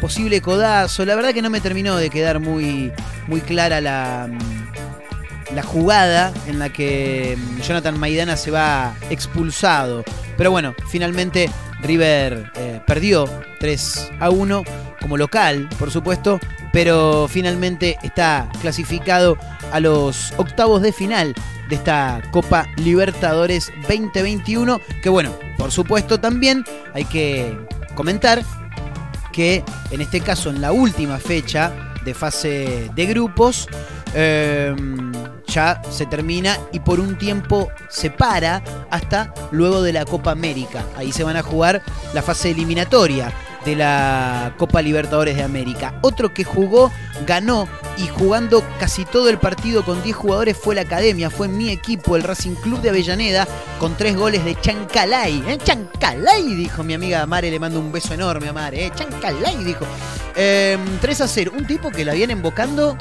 [0.00, 1.04] posible codazo.
[1.04, 2.92] La verdad que no me terminó de quedar muy,
[3.26, 10.04] muy clara la, mm, la jugada en la que mm, Jonathan Maidana se va expulsado.
[10.36, 11.50] Pero bueno, finalmente
[11.82, 14.64] River eh, perdió 3 a 1
[15.00, 16.38] como local, por supuesto,
[16.72, 19.36] pero finalmente está clasificado
[19.72, 21.34] a los octavos de final
[21.68, 27.56] de esta Copa Libertadores 2021, que bueno, por supuesto también hay que
[27.94, 28.42] comentar
[29.40, 31.72] que en este caso en la última fecha
[32.04, 33.68] de fase de grupos,
[34.12, 34.76] eh,
[35.46, 40.84] ya se termina y por un tiempo se para hasta luego de la Copa América.
[40.94, 41.80] Ahí se van a jugar
[42.12, 43.32] la fase eliminatoria
[43.64, 45.94] de la Copa Libertadores de América.
[46.02, 46.92] Otro que jugó,
[47.26, 51.70] ganó y jugando casi todo el partido con 10 jugadores fue la Academia, fue mi
[51.70, 53.46] equipo, el Racing Club de Avellaneda,
[53.78, 55.42] con tres goles de Chancalay.
[55.46, 55.58] ¿eh?
[55.62, 58.86] Chancalay, dijo mi amiga Mare, le mando un beso enorme a Mare.
[58.86, 58.92] ¿eh?
[58.94, 59.86] Chancalay, dijo.
[60.34, 62.96] 3 em, a 0, un tipo que la viene invocando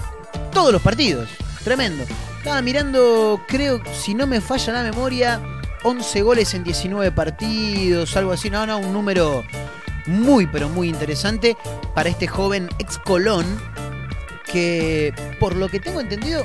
[0.51, 1.29] todos los partidos.
[1.63, 2.03] Tremendo.
[2.37, 5.41] Estaba mirando, creo, si no me falla la memoria,
[5.83, 8.49] 11 goles en 19 partidos, algo así.
[8.49, 9.43] No, no, un número
[10.09, 11.55] muy, pero muy interesante
[11.93, 13.45] para este joven ex Colón
[14.51, 16.43] que, por lo que tengo entendido,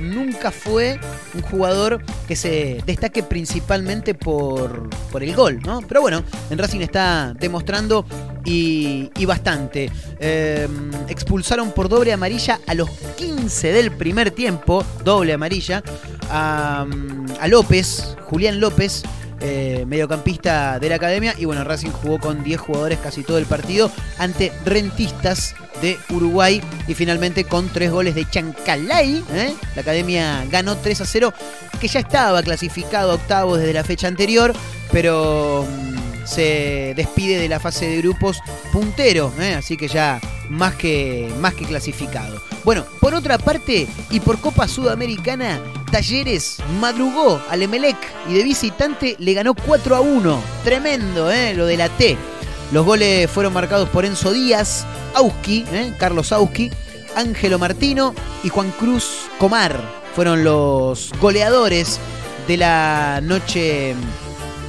[0.00, 0.98] nunca fue
[1.34, 5.80] un jugador que se destaque principalmente por, por el gol, ¿no?
[5.82, 8.04] Pero bueno, en Racing está demostrando
[8.44, 9.90] y, bastante.
[10.18, 15.82] Em, expulsaron por doble amarilla a los 15 del primer tiempo, doble amarilla,
[16.30, 16.86] a,
[17.40, 19.04] a López, Julián López
[19.40, 21.34] eh, mediocampista de la academia.
[21.38, 26.62] Y bueno, Racing jugó con 10 jugadores casi todo el partido ante Rentistas de Uruguay.
[26.88, 29.54] Y finalmente con 3 goles de Chancalay, ¿eh?
[29.74, 31.32] la academia ganó 3 a 0,
[31.80, 34.52] que ya estaba clasificado octavo desde la fecha anterior,
[34.92, 38.40] pero mm, se despide de la fase de grupos
[38.72, 39.54] puntero, ¿eh?
[39.54, 42.53] así que ya más que, más que clasificado.
[42.64, 47.96] Bueno, por otra parte, y por Copa Sudamericana, Talleres madrugó al Emelec
[48.28, 50.40] y de visitante le ganó 4 a 1.
[50.64, 51.52] Tremendo, ¿eh?
[51.54, 52.16] Lo de la T.
[52.72, 55.92] Los goles fueron marcados por Enzo Díaz, Auski, ¿eh?
[55.98, 56.70] Carlos Auski,
[57.14, 59.78] Ángelo Martino y Juan Cruz Comar.
[60.14, 62.00] Fueron los goleadores
[62.48, 63.94] de la noche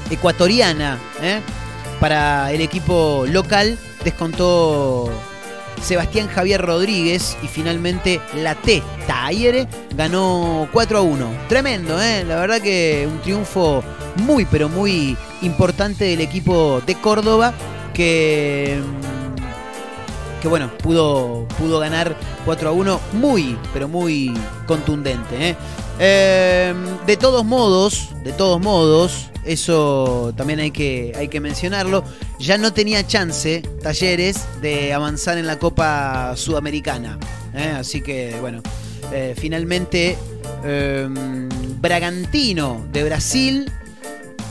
[0.10, 1.40] ecuatoriana ¿eh?
[2.00, 3.78] para el equipo local.
[4.04, 5.10] Descontó
[5.82, 11.28] Sebastián Javier Rodríguez y finalmente la T, Tayere, ganó 4 a 1.
[11.48, 12.24] Tremendo, ¿eh?
[12.24, 13.84] la verdad que un triunfo
[14.18, 17.54] muy pero muy importante del equipo de Córdoba
[17.94, 24.32] que mm, que bueno, pudo, pudo ganar 4 a 1 muy, pero muy
[24.68, 25.50] contundente.
[25.50, 25.56] ¿eh?
[26.00, 32.04] Em, de todos modos, de todos modos, eso también hay que, hay que mencionarlo,
[32.40, 37.18] ya no tenía chance Talleres de avanzar en la Copa Sudamericana.
[37.54, 37.74] ¿eh?
[37.78, 38.62] Así que bueno,
[39.14, 40.18] eh, finalmente
[40.64, 41.48] em,
[41.80, 43.72] Bragantino de Brasil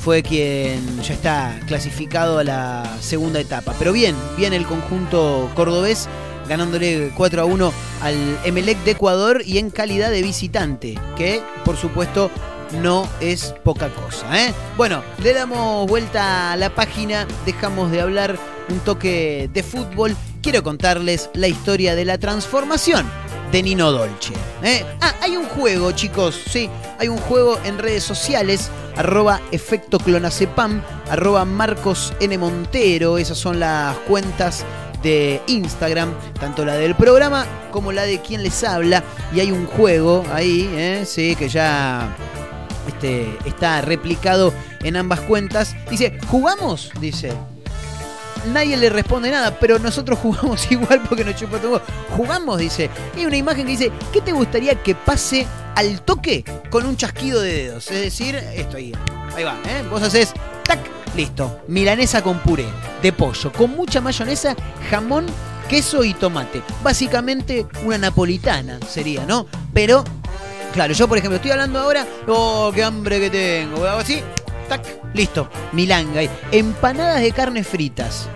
[0.01, 3.75] fue quien ya está clasificado a la segunda etapa.
[3.79, 6.09] Pero bien, bien el conjunto cordobés
[6.49, 11.77] ganándole 4 a 1 al Emelec de Ecuador y en calidad de visitante, que por
[11.77, 12.31] supuesto
[12.83, 14.27] no es poca cosa.
[14.47, 14.53] ¿eh?
[14.77, 20.17] Bueno, le damos vuelta a la página, dejamos de hablar un toque de fútbol.
[20.43, 23.07] Quiero contarles la historia de la transformación
[23.53, 24.33] de Nino Dolce.
[24.63, 24.85] ¿eh?
[25.01, 30.83] Ah, hay un juego, chicos, sí, hay un juego en redes sociales, arroba efecto clonacepam,
[31.09, 32.37] arroba Marcos N.
[32.37, 34.65] Montero, esas son las cuentas
[35.05, 39.05] de Instagram, tanto la del programa como la de quien les habla.
[39.33, 41.05] Y hay un juego ahí, ¿eh?
[41.07, 42.17] sí, que ya
[42.89, 45.77] este, está replicado en ambas cuentas.
[45.89, 46.91] Dice, ¿jugamos?
[47.01, 47.33] Dice.
[48.53, 51.81] Nadie le responde nada, pero nosotros jugamos igual porque nos chupa todo.
[52.17, 52.91] Jugamos, dice.
[53.17, 56.97] Y hay una imagen que dice, ¿qué te gustaría que pase al toque con un
[56.97, 57.91] chasquido de dedos?
[57.91, 58.93] Es decir, esto ahí.
[59.37, 59.83] Ahí va, ¿eh?
[59.91, 60.33] Vos haces,
[61.17, 61.61] listo.
[61.69, 62.67] Milanesa con puré
[63.03, 64.55] de pollo, con mucha mayonesa,
[64.91, 65.27] jamón,
[65.69, 66.63] queso y tomate.
[66.83, 69.47] Básicamente una napolitana sería, ¿no?
[69.73, 70.05] Pero
[70.75, 74.21] Claro, yo por ejemplo estoy hablando ahora, oh, qué hambre que tengo, hago así,
[74.69, 76.21] tac, listo, milanga.
[76.51, 78.29] Empanadas de carne fritas.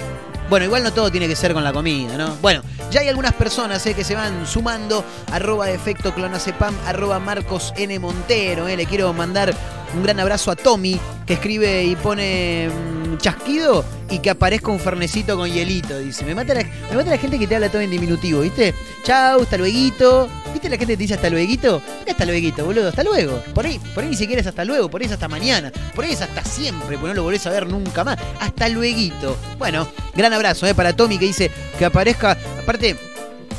[0.48, 2.34] Bueno, igual no todo tiene que ser con la comida, ¿no?
[2.40, 7.74] Bueno, ya hay algunas personas eh, que se van sumando, arroba efecto clonacepam, arroba Marcos
[7.76, 7.98] N.
[7.98, 8.76] Montero, eh.
[8.76, 9.54] le quiero mandar
[9.94, 12.70] un gran abrazo a Tommy, que escribe y pone
[13.18, 15.98] chasquido y que aparezca un fernecito con hielito.
[15.98, 18.74] Dice, me mata, la, me mata la gente que te habla todo en diminutivo, ¿viste?
[19.04, 20.28] Chau, hasta luego.
[20.52, 21.82] ¿Viste la gente que te dice hasta luego?
[22.08, 22.88] hasta luego, boludo?
[22.88, 23.42] Hasta luego.
[23.54, 26.04] Por ahí, por ahí ni siquiera es hasta luego, por ahí es hasta mañana, por
[26.04, 28.18] ahí es hasta siempre, porque no lo volvés a ver nunca más.
[28.40, 29.36] Hasta luego.
[29.58, 30.74] Bueno, gran abrazo ¿eh?
[30.74, 32.36] para Tommy que dice que aparezca.
[32.60, 32.96] Aparte,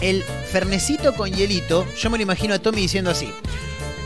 [0.01, 3.31] el fernecito con hielito, yo me lo imagino a Tommy diciendo así.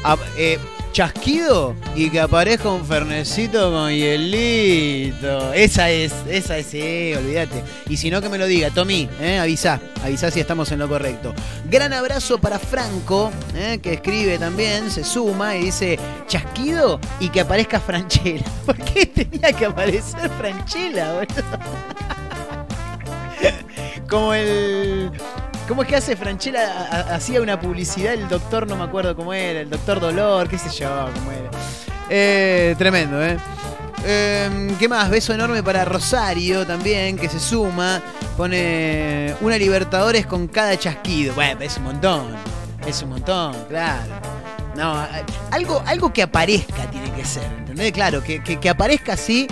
[0.03, 0.59] Ah, eh,
[0.93, 5.51] chasquido y que aparezca un fernecito con hielito.
[5.51, 7.63] Esa es, esa es, sí, olvídate.
[7.89, 9.39] Y si no, que me lo diga, Tommy, ¿eh?
[9.39, 11.33] avisa, avisa si estamos en lo correcto.
[11.69, 13.79] Gran abrazo para Franco, ¿eh?
[13.81, 18.45] que escribe también, se suma y dice chasquido y que aparezca Franchella.
[18.65, 21.27] ¿Por qué tenía que aparecer Franchella,
[24.07, 25.11] Como el
[25.67, 27.13] ¿Cómo es que hace Franchella?
[27.15, 30.69] Hacía una publicidad, el doctor, no me acuerdo cómo era, el doctor Dolor, qué sé
[30.69, 31.49] yo, cómo era.
[32.09, 33.37] Eh, tremendo, ¿eh?
[34.05, 35.09] Eh, ¿Qué más?
[35.09, 38.01] Beso enorme para Rosario también, que se suma.
[38.35, 41.33] Pone una Libertadores con cada chasquido.
[41.33, 42.35] Bueno, es un montón.
[42.85, 44.11] Es un montón, claro.
[44.75, 45.07] No,
[45.51, 47.93] algo, algo que aparezca tiene que ser, ¿entendés?
[47.93, 49.47] Claro, que- que aparezca así,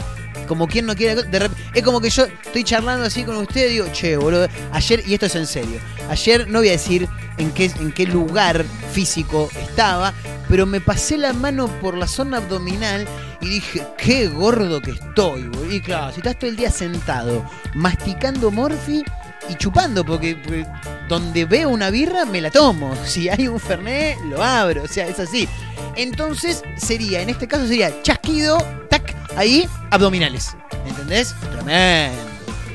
[0.47, 1.23] como quien no quiere.
[1.23, 4.47] de rep- es como que yo estoy charlando así con usted y digo, che, boludo,
[4.71, 8.05] ayer, y esto es en serio, ayer no voy a decir en qué, en qué
[8.05, 10.13] lugar físico estaba,
[10.49, 13.07] pero me pasé la mano por la zona abdominal
[13.39, 15.71] y dije, qué gordo que estoy, boludo.
[15.71, 19.03] Y claro, si estás todo el día sentado, masticando morfi
[19.49, 20.67] y chupando, porque, porque
[21.07, 22.93] donde veo una birra me la tomo.
[23.05, 24.83] Si hay un fernet, lo abro.
[24.83, 25.47] O sea, es así.
[25.95, 28.57] Entonces sería, en este caso sería chasquido,
[28.89, 30.55] tac, ahí, abdominales.
[30.85, 31.35] ¿Entendés?
[31.51, 32.21] Tremendo.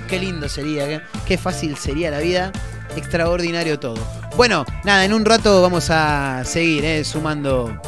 [0.08, 2.52] Qué lindo sería, qué, qué fácil sería la vida.
[2.96, 3.98] Extraordinario todo.
[4.36, 7.80] Bueno, nada, en un rato vamos a seguir eh, sumando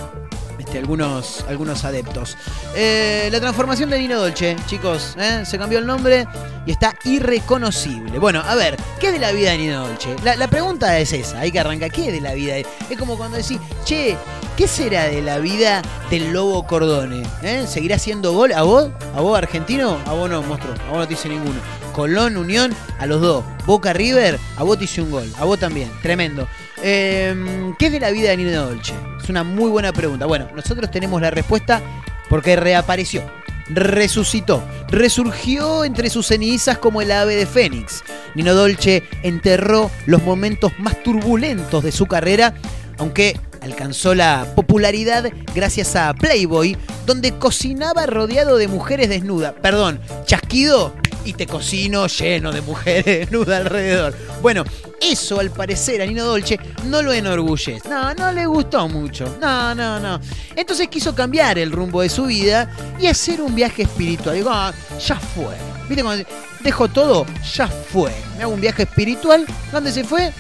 [0.69, 2.37] este, algunos, algunos adeptos.
[2.77, 5.43] Eh, la transformación de Nino Dolce, chicos, ¿eh?
[5.47, 6.27] se cambió el nombre
[6.67, 8.19] y está irreconocible.
[8.19, 10.15] Bueno, a ver, ¿qué de la vida de Nino Dolce?
[10.23, 12.57] La, la pregunta es esa, hay que arrancar, ¿qué de la vida?
[12.59, 14.19] Es como cuando decís, che,
[14.59, 17.23] ¿qué será de la vida del Lobo Cordone?
[17.41, 17.65] ¿Eh?
[17.67, 18.91] ¿Seguirá siendo gol a vos?
[19.17, 19.99] ¿A vos argentino?
[20.05, 21.61] A vos no, monstruo, a vos no te hice ninguno.
[21.95, 23.45] Colón, Unión, a los dos.
[23.65, 25.33] Boca River, a vos te hice un gol.
[25.39, 25.91] A vos también.
[26.03, 26.47] Tremendo.
[26.83, 28.93] Eh, ¿Qué es de la vida de Nino Dolce?
[29.23, 30.27] Es una muy buena pregunta.
[30.27, 31.83] Bueno, nosotros tenemos la respuesta
[32.29, 33.23] porque reapareció.
[33.69, 38.03] Resucitó, resurgió entre sus cenizas como el ave de Fénix.
[38.35, 42.55] Nino Dolce enterró los momentos más turbulentos de su carrera,
[42.97, 46.77] aunque alcanzó la popularidad gracias a Playboy,
[47.07, 49.55] donde cocinaba rodeado de mujeres desnudas.
[49.63, 54.15] Perdón, chasquido y te cocino lleno de mujeres desnudas alrededor.
[54.43, 54.65] Bueno,
[55.01, 57.89] eso al parecer a Nino Dolce no lo enorgullece.
[57.89, 59.37] No, no le gustó mucho.
[59.41, 60.21] No, no, no.
[60.57, 64.35] Entonces quiso cambiar el rumbo de su vida y hacer un viaje espiritual.
[64.37, 64.73] Digo, "Ah,
[65.07, 65.55] ya fue.
[65.89, 66.25] ¿Viste cuando
[66.61, 67.27] dejo todo?
[67.55, 68.13] Ya fue.
[68.37, 69.47] Me hago un viaje espiritual.
[69.73, 70.33] ¿Dónde se fue?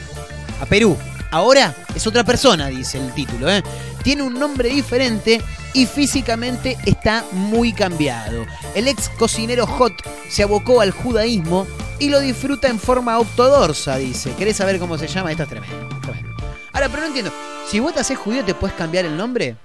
[0.60, 0.96] a Perú.
[1.30, 3.50] Ahora es otra persona, dice el título.
[3.50, 3.62] ¿eh?
[4.02, 5.42] Tiene un nombre diferente
[5.74, 8.46] y físicamente está muy cambiado.
[8.74, 9.94] El ex cocinero Hot
[10.30, 11.66] se abocó al judaísmo
[11.98, 14.32] y lo disfruta en forma ortodoxa, dice.
[14.38, 15.30] ¿Querés saber cómo se llama?
[15.30, 15.88] Esto es tremendo.
[16.00, 16.36] tremendo.
[16.72, 17.32] Ahora, pero no entiendo.
[17.68, 19.56] Si vos te haces judío, ¿te puedes cambiar el nombre?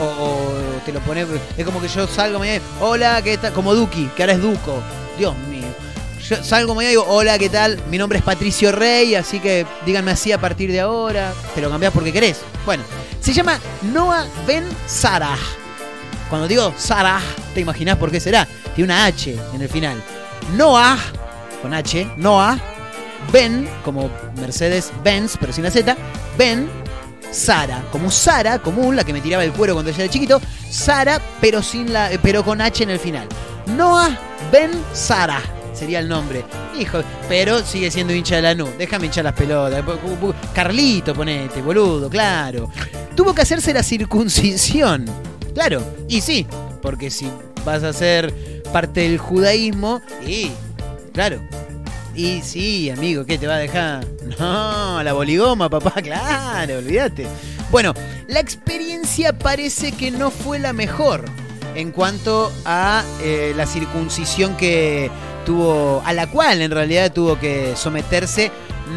[0.00, 0.48] O,
[0.84, 1.26] te lo pones.
[1.56, 2.60] Es como que yo salgo mañana.
[2.80, 3.52] Hola, ¿qué tal?
[3.52, 4.82] Como Duki, que ahora es Duco.
[5.18, 5.57] Dios mío.
[6.26, 7.80] Yo salgo mañana y digo, hola, ¿qué tal?
[7.90, 11.32] Mi nombre es Patricio Rey, así que díganme así a partir de ahora.
[11.54, 12.40] Te lo cambiás porque querés.
[12.66, 12.82] Bueno,
[13.20, 15.38] se llama Noah Ben Sarah.
[16.28, 17.20] Cuando digo Sarah,
[17.54, 18.46] te imaginás por qué será.
[18.74, 20.02] Tiene una H en el final.
[20.56, 20.98] Noah,
[21.62, 22.58] con H, Noah,
[23.32, 25.96] Ben, como Mercedes Benz, pero sin la Z,
[26.36, 26.68] Ben
[27.30, 31.20] Sara, como Sara, común, la que me tiraba el cuero cuando yo era chiquito, Sara,
[31.40, 33.28] pero sin la, eh, pero con H en el final.
[33.66, 34.18] Noah
[34.50, 35.42] Ben Sara
[35.78, 36.44] sería el nombre.
[36.78, 38.68] Hijo, pero sigue siendo hincha de la NU.
[38.76, 39.84] Déjame hinchar las pelotas.
[40.54, 42.70] Carlito, ponete, boludo, claro.
[43.14, 45.04] Tuvo que hacerse la circuncisión.
[45.54, 46.46] Claro, y sí,
[46.82, 47.30] porque si
[47.64, 48.32] vas a ser
[48.72, 50.50] parte del judaísmo, y
[51.12, 51.40] claro,
[52.14, 54.06] y sí, amigo, ¿qué te va a dejar?
[54.38, 57.26] No, la boligoma, papá, claro, olvídate.
[57.70, 57.94] Bueno,
[58.28, 61.24] la experiencia parece que no fue la mejor
[61.74, 65.10] en cuanto a eh, la circuncisión que
[65.48, 68.52] tuvo, a la cual en realidad tuvo que someterse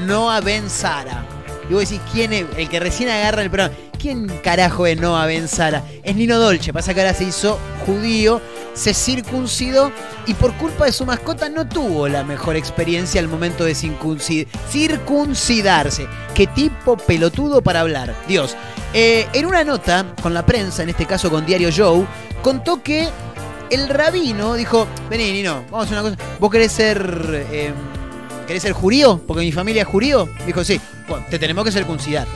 [0.06, 1.24] Noah Ben Sara.
[1.70, 2.46] Y vos decís, ¿quién es?
[2.58, 3.74] El que recién agarra el programa.
[3.98, 5.82] ¿Quién carajo es Noah Ben Sara?
[6.04, 6.74] Es Nino Dolce.
[6.74, 8.42] Pasa que ahora se hizo judío,
[8.74, 9.94] se circuncidó
[10.28, 14.46] y por culpa de su mascota no tuvo la mejor experiencia al momento de circunci-
[14.70, 16.06] circuncidarse.
[16.36, 18.14] Qué tipo pelotudo para hablar.
[18.28, 18.58] Dios.
[18.94, 22.06] Eh, en una nota con la prensa, en este caso con Diario Joe,
[22.42, 23.08] contó que
[23.72, 26.30] el rabino dijo, vení, Nino, vamos a hacer una cosa.
[26.40, 27.46] ¿Vos querés ser...
[27.52, 27.74] eh,
[28.48, 29.22] ¿Querés ser jurío?
[29.26, 30.28] Porque mi familia es jurío.
[30.46, 30.80] Dijo, sí.
[31.08, 32.28] Bueno, te tenemos que circuncidar.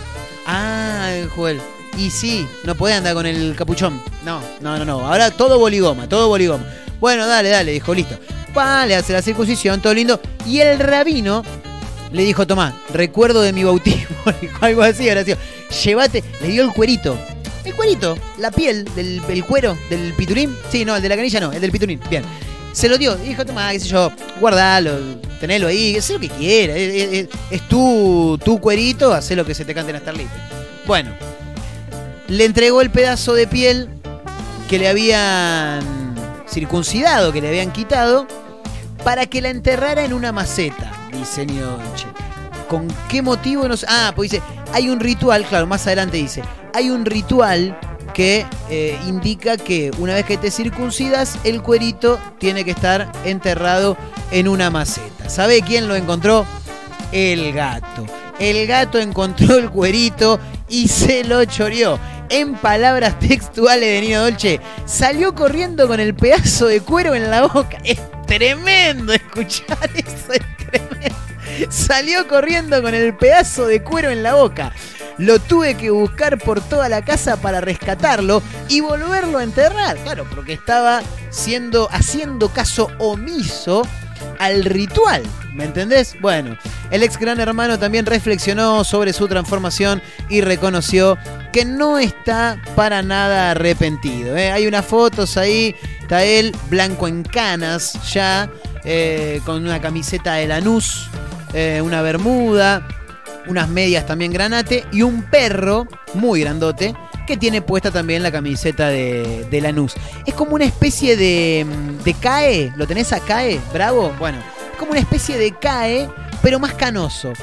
[0.47, 1.59] Ah, dijo él.
[1.97, 4.01] Y sí, no podés andar con el capuchón.
[4.24, 4.99] No, no, no, no.
[5.05, 6.66] Ahora todo boligoma, todo boligoma.
[6.99, 8.18] Bueno, dale, dale, dijo, listo.
[8.53, 10.20] Pa, le hace la circuncisión, todo lindo.
[10.45, 11.43] Y el rabino
[12.12, 14.16] le dijo, tomá, recuerdo de mi bautismo.
[14.62, 15.41] algo así, gracioso.
[15.84, 17.18] Llévate, le dio el cuerito.
[17.66, 20.55] El cuerito, la piel del el cuero del piturín.
[20.72, 21.99] Sí, no, el de la canilla no, el del piturín.
[22.09, 22.24] Bien.
[22.72, 24.11] Se lo dio, dijo, toma, qué sé yo,
[24.41, 24.97] guardalo,
[25.39, 26.76] tenelo ahí, haz lo que quieras.
[26.78, 30.36] Es, tu, cuerito, haz lo que se te cante en tarlitas.
[30.86, 31.11] Bueno,
[32.28, 33.88] le entregó el pedazo de piel
[34.70, 36.16] que le habían
[36.49, 38.28] circuncidado, que le habían quitado,
[39.05, 41.47] para que la enterrara en una maceta, dice.
[42.68, 43.68] ¿Con qué motivo?
[43.68, 43.86] No sé.
[43.89, 44.43] Ah, pues dice,
[44.74, 46.41] hay un ritual, claro, más adelante dice,
[46.74, 47.78] hay un ritual
[48.13, 53.97] que eh, indica que una vez que te circuncidas, el cuerito tiene que estar enterrado
[54.32, 55.30] en una maceta.
[55.30, 56.45] ¿Sabe quién lo encontró?
[57.11, 58.05] El gato.
[58.39, 60.39] El gato encontró el cuerito
[60.70, 61.99] y se lo choreó.
[62.30, 67.47] En palabras textuales de Nino Dolce, salió corriendo con el pedazo de cuero en la
[67.47, 67.78] boca.
[68.28, 71.15] Tremendo escuchar eso, es tremendo.
[71.69, 74.73] Salió corriendo con el pedazo de cuero en la boca.
[75.17, 79.95] Lo tuve que buscar por toda la casa para rescatarlo y volverlo a enterrar.
[79.97, 83.84] Claro, porque estaba siendo, haciendo caso omiso
[84.39, 85.23] al ritual.
[85.53, 86.17] ¿Me entendés?
[86.19, 86.57] Bueno,
[86.96, 91.18] el ex gran hermano también reflexionó sobre su transformación y reconoció
[91.52, 94.38] que no está para nada arrepentido.
[94.38, 94.50] ¿eh?
[94.50, 98.50] Hay unas fotos ahí, está él blanco en canas ya,
[98.86, 101.10] eh, con una camiseta de Lanús,
[101.54, 102.88] eh, una bermuda,
[103.48, 106.96] unas medias también granate y un perro muy grandote
[107.28, 109.96] que tiene puesta también la camiseta de, Lanús.
[110.26, 113.60] Es como una especie de, CAE, ¿lo tenés a CAE?
[113.74, 114.14] Bravo.
[114.18, 114.38] Bueno,
[114.80, 116.08] como una especie de CAE,
[116.46, 117.34] pero más canoso.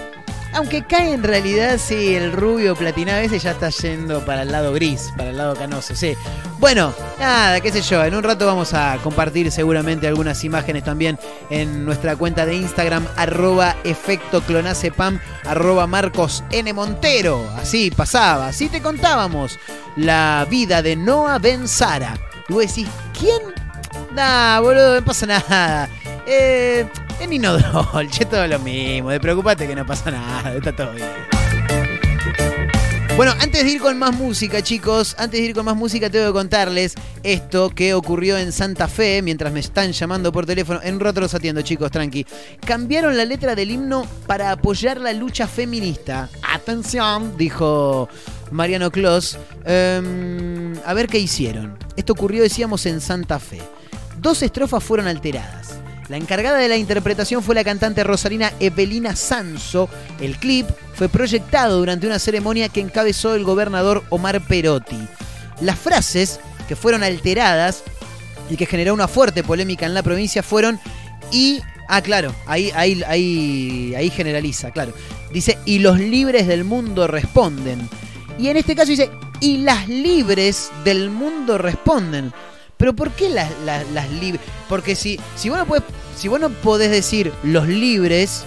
[0.52, 4.72] Aunque cae en realidad, sí, el rubio platinado ese ya está yendo para el lado
[4.72, 6.14] gris, para el lado canoso, sí.
[6.60, 11.18] Bueno, nada, qué sé yo, en un rato vamos a compartir seguramente algunas imágenes también
[11.50, 16.72] en nuestra cuenta de Instagram, arroba efecto clonacepam, arroba Marcos N.
[16.72, 17.44] Montero.
[17.56, 19.58] Así pasaba, así te contábamos
[19.96, 22.16] la vida de Noah Ben Sara.
[22.48, 22.86] Y vos decís,
[23.18, 23.42] ¿quién?
[24.14, 25.88] Nah, boludo, no pasa nada.
[26.24, 26.86] Eh,
[27.20, 29.10] es Nino Dolce, todo lo mismo.
[29.10, 31.08] De preocupate que no pasa nada, está todo bien.
[33.16, 36.26] Bueno, antes de ir con más música, chicos, antes de ir con más música, tengo
[36.28, 40.80] que contarles esto que ocurrió en Santa Fe mientras me están llamando por teléfono.
[40.82, 42.26] En rato los atiendo, chicos, tranqui.
[42.66, 46.30] Cambiaron la letra del himno para apoyar la lucha feminista.
[46.42, 48.08] Atención, dijo
[48.50, 49.38] Mariano Clos.
[49.66, 51.76] Em, a ver qué hicieron.
[51.96, 53.60] Esto ocurrió, decíamos, en Santa Fe.
[54.18, 55.82] Dos estrofas fueron alteradas.
[56.08, 59.88] La encargada de la interpretación fue la cantante rosarina Evelina Sanso.
[60.20, 64.98] El clip fue proyectado durante una ceremonia que encabezó el gobernador Omar Perotti.
[65.60, 67.82] Las frases que fueron alteradas
[68.50, 70.78] y que generó una fuerte polémica en la provincia fueron
[71.30, 74.92] y ah claro ahí ahí ahí ahí generaliza claro
[75.32, 77.88] dice y los libres del mundo responden
[78.38, 82.32] y en este caso dice y las libres del mundo responden
[82.82, 83.48] pero ¿por qué las,
[83.94, 84.44] las, libres?
[84.68, 85.84] Porque si, si, vos no podés,
[86.16, 88.42] si vos no podés decir los libres,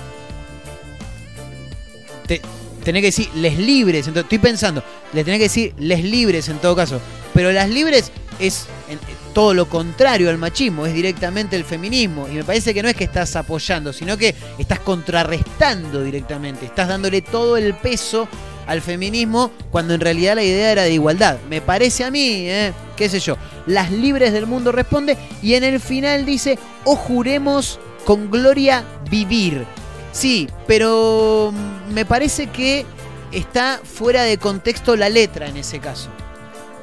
[2.27, 2.41] te,
[2.83, 4.07] tenés que decir les libres.
[4.07, 4.83] Entonces, estoy pensando,
[5.13, 6.99] le tenés que decir les libres en todo caso.
[7.33, 8.99] Pero las libres es en,
[9.33, 12.27] todo lo contrario al machismo, es directamente el feminismo.
[12.27, 16.65] Y me parece que no es que estás apoyando, sino que estás contrarrestando directamente.
[16.65, 18.27] Estás dándole todo el peso
[18.67, 21.37] al feminismo cuando en realidad la idea era de igualdad.
[21.49, 22.73] Me parece a mí, ¿eh?
[22.95, 23.37] qué sé yo.
[23.65, 29.65] Las libres del mundo responde y en el final dice, o juremos con gloria vivir.
[30.11, 31.53] Sí, pero
[31.91, 32.85] me parece que
[33.31, 36.09] está fuera de contexto la letra en ese caso.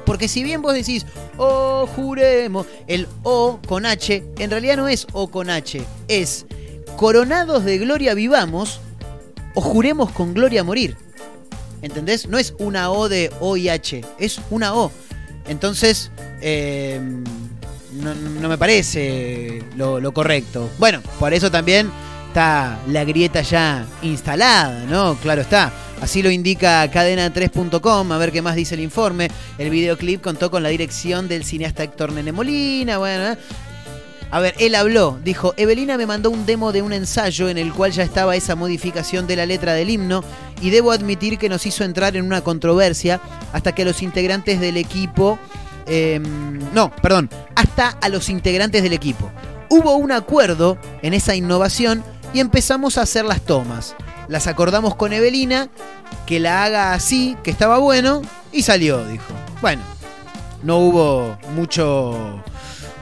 [0.05, 1.05] Porque si bien vos decís,
[1.37, 6.45] oh, juremos, el O con H, en realidad no es O con H, es
[6.97, 8.81] coronados de gloria vivamos
[9.55, 10.97] o juremos con gloria morir.
[11.83, 12.27] ¿Entendés?
[12.27, 14.91] No es una O de O y H, es una O.
[15.47, 16.11] Entonces,
[16.41, 16.99] eh,
[17.93, 20.69] no, me parece lo, correcto.
[20.79, 21.91] Bueno, por eso también
[22.29, 25.15] está la grieta ya instalada, ¿no?
[25.15, 25.71] Claro está.
[26.01, 29.29] Así lo indica cadena3.com, a ver qué más dice el informe.
[29.57, 33.37] El videoclip contó con la dirección del cineasta Héctor Nene Molina, bueno.
[34.33, 37.71] A ver, él habló, dijo, Evelina me mandó un demo de un ensayo en el
[37.71, 40.23] cual ya estaba esa modificación de la letra del himno
[40.59, 43.21] y debo admitir que nos hizo entrar en una controversia
[43.53, 45.37] hasta que los integrantes del equipo...
[45.85, 46.19] Eh,
[46.73, 49.29] no, perdón, hasta a los integrantes del equipo.
[49.69, 52.03] Hubo un acuerdo en esa innovación
[52.33, 53.95] y empezamos a hacer las tomas.
[54.29, 55.69] Las acordamos con Evelina,
[56.25, 59.31] que la haga así, que estaba bueno, y salió, dijo.
[59.61, 59.83] Bueno,
[60.63, 62.43] no hubo mucho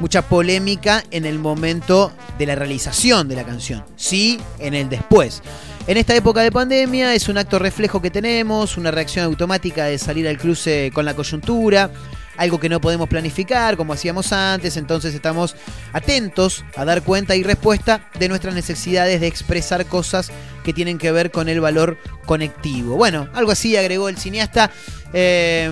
[0.01, 5.41] mucha polémica en el momento de la realización de la canción, sí en el después.
[5.87, 9.97] En esta época de pandemia es un acto reflejo que tenemos, una reacción automática de
[9.97, 11.91] salir al cruce con la coyuntura,
[12.37, 15.55] algo que no podemos planificar como hacíamos antes, entonces estamos
[15.93, 20.31] atentos a dar cuenta y respuesta de nuestras necesidades de expresar cosas
[20.63, 22.95] que tienen que ver con el valor conectivo.
[22.95, 24.71] Bueno, algo así agregó el cineasta.
[25.13, 25.69] Eh,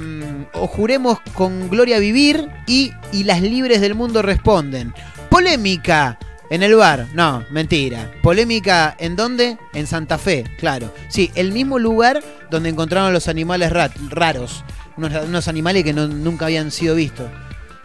[0.53, 4.93] o juremos con gloria vivir y, y las libres del mundo responden.
[5.29, 6.19] Polémica
[6.49, 8.11] En el bar, no, mentira.
[8.23, 9.57] Polémica, ¿en dónde?
[9.73, 10.91] En Santa Fe, claro.
[11.07, 13.71] Sí, el mismo lugar donde encontraron los animales
[14.09, 14.63] raros.
[14.97, 17.29] Unos, unos animales que nunca habían sido vistos.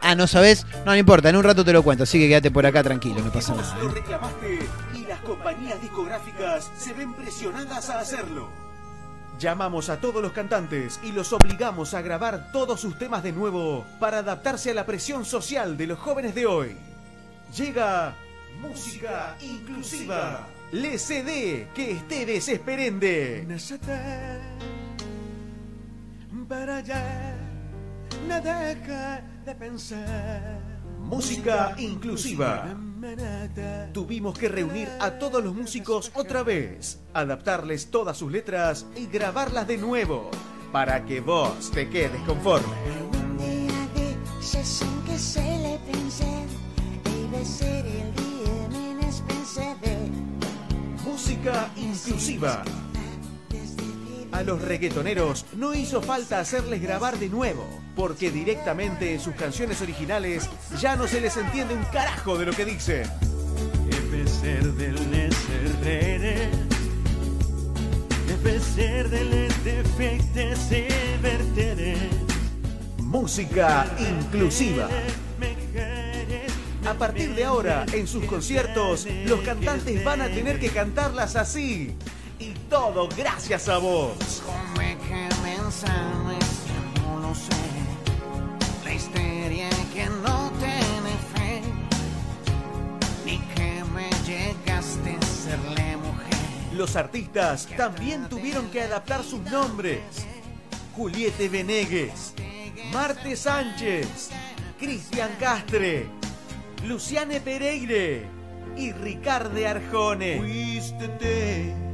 [0.00, 0.66] Ah, ¿no sabes?
[0.84, 3.20] No, no importa, en un rato te lo cuento, así que quédate por acá tranquilo,
[3.22, 3.78] no pasa nada.
[3.82, 3.86] ¿eh?
[6.76, 8.48] Se ven presionadas a hacerlo.
[9.38, 13.84] Llamamos a todos los cantantes y los obligamos a grabar todos sus temas de nuevo
[13.98, 16.76] para adaptarse a la presión social de los jóvenes de hoy.
[17.56, 18.14] Llega
[18.60, 20.46] música inclusiva.
[20.72, 23.46] Le CD que ustedes esperende.
[26.48, 27.36] Para allá,
[28.28, 30.60] no deja de pensar.
[31.00, 32.76] Música inclusiva.
[33.92, 39.66] Tuvimos que reunir a todos los músicos otra vez, adaptarles todas sus letras y grabarlas
[39.66, 40.30] de nuevo,
[40.72, 42.74] para que vos te quedes conforme.
[51.04, 52.64] Música inclusiva.
[54.34, 57.64] A los reggaetoneros no hizo falta hacerles grabar de nuevo,
[57.94, 62.52] porque directamente en sus canciones originales ya no se les entiende un carajo de lo
[62.52, 63.04] que dicen.
[72.98, 74.88] Música inclusiva.
[76.88, 81.96] A partir de ahora, en sus conciertos, los cantantes van a tener que cantarlas así.
[82.68, 84.42] Todo gracias a vos.
[84.44, 87.52] Come que mensajes que no lo sé.
[88.84, 91.62] La histeria que no tiene fe.
[93.24, 96.34] Ni que me llegaste a serle mujer.
[96.72, 100.00] Los artistas también tuvieron que adaptar sus nombres.
[100.96, 102.34] Juliete Venegues,
[102.92, 104.30] Marte Sánchez,
[104.78, 106.06] Cristian Castre,
[106.84, 108.28] Luciane Pereire
[108.76, 110.38] y Ricardo Arjone.
[110.38, 111.93] Fuiste te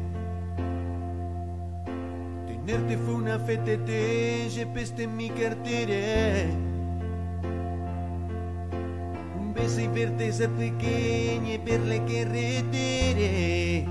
[2.67, 6.47] Tenerte fue una fetete Llevaste mi cartera
[9.39, 13.91] Un beso y verte ser pequeña Y ver la carretera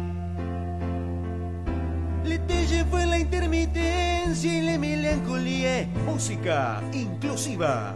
[2.23, 7.95] Le te llevó la intermitencia y la melancolía Música inclusiva.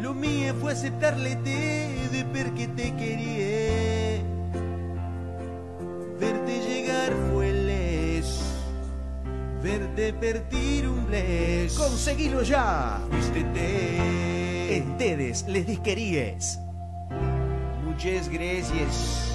[0.00, 3.65] Lo mío fue aceptarle te de porque te quería.
[9.96, 11.72] Verte partir un bles.
[11.72, 13.00] Conseguilo ya.
[13.10, 14.76] Fuiste te.
[14.76, 16.58] En Tedes les disqueríes.
[17.82, 19.25] Muchas gracias.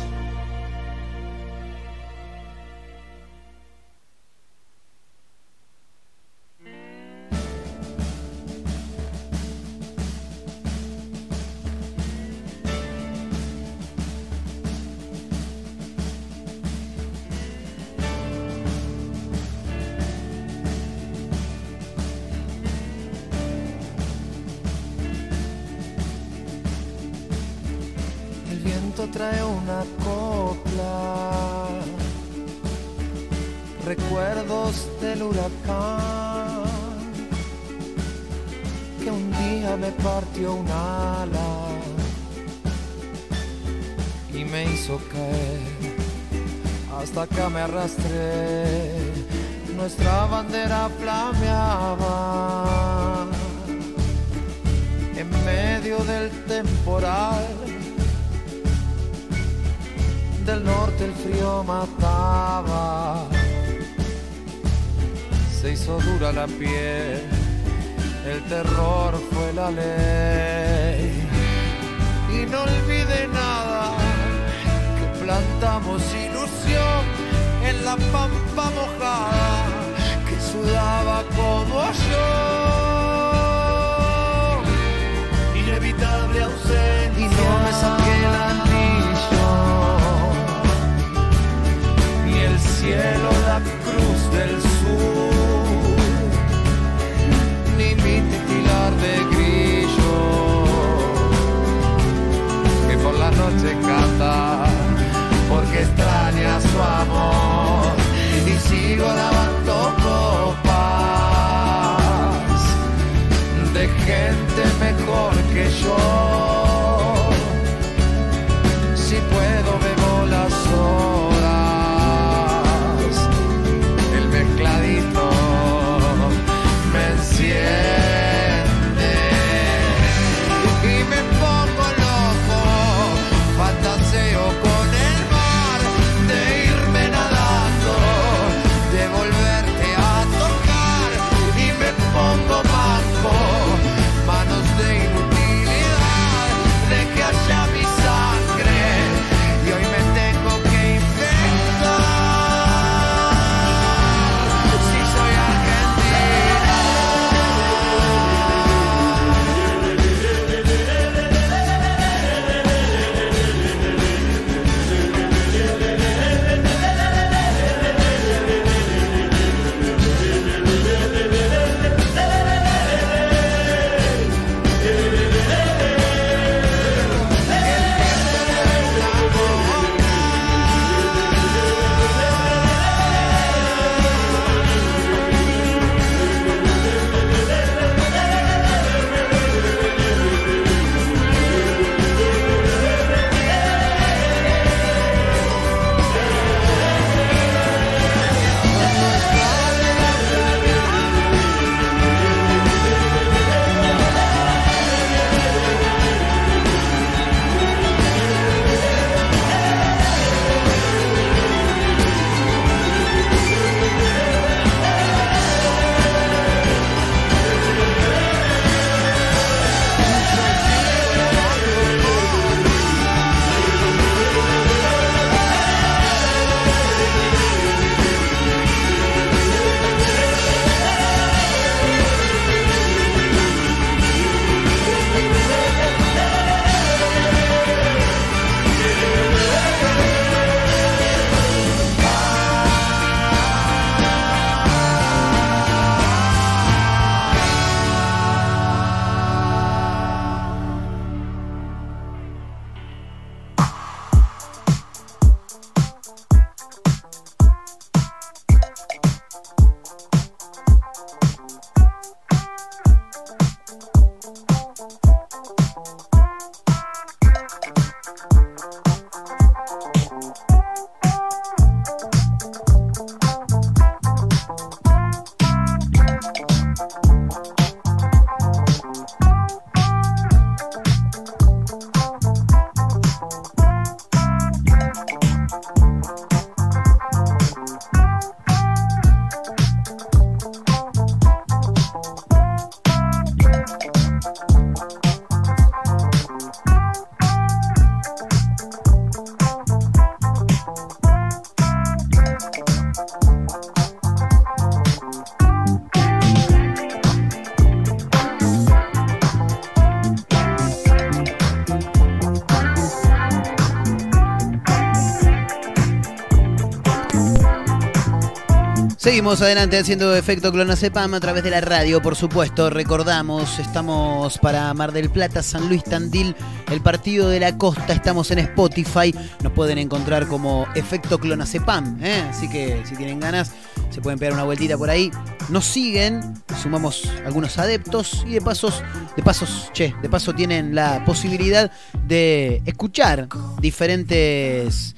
[319.22, 322.72] Seguimos adelante haciendo efecto clonazepam a través de la radio, por supuesto.
[322.72, 326.36] Recordamos, estamos para Mar del Plata, San Luis Tandil,
[326.72, 327.94] el partido de la costa.
[327.94, 329.14] Estamos en Spotify.
[329.44, 332.00] Nos pueden encontrar como efecto clonazepam.
[332.04, 332.26] ¿eh?
[332.32, 333.52] Así que si tienen ganas,
[333.92, 335.12] se pueden pegar una vueltita por ahí.
[335.50, 338.82] Nos siguen, sumamos algunos adeptos y de pasos,
[339.16, 341.70] de pasos, che, de paso tienen la posibilidad
[342.08, 343.28] de escuchar
[343.60, 344.96] diferentes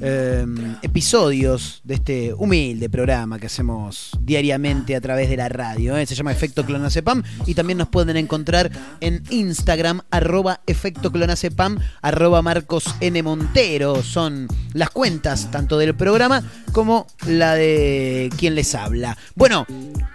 [0.00, 0.46] eh,
[0.82, 5.96] episodios de este humilde programa que hacemos diariamente a través de la radio.
[5.96, 6.06] ¿eh?
[6.06, 8.70] Se llama Efecto Clonacepam y también nos pueden encontrar
[9.00, 13.22] en Instagram, arroba Efecto Clonacepam, arroba Marcos N.
[13.22, 14.02] Montero.
[14.02, 16.42] Son las cuentas tanto del programa
[16.72, 19.16] como la de quien les habla.
[19.34, 19.66] Bueno,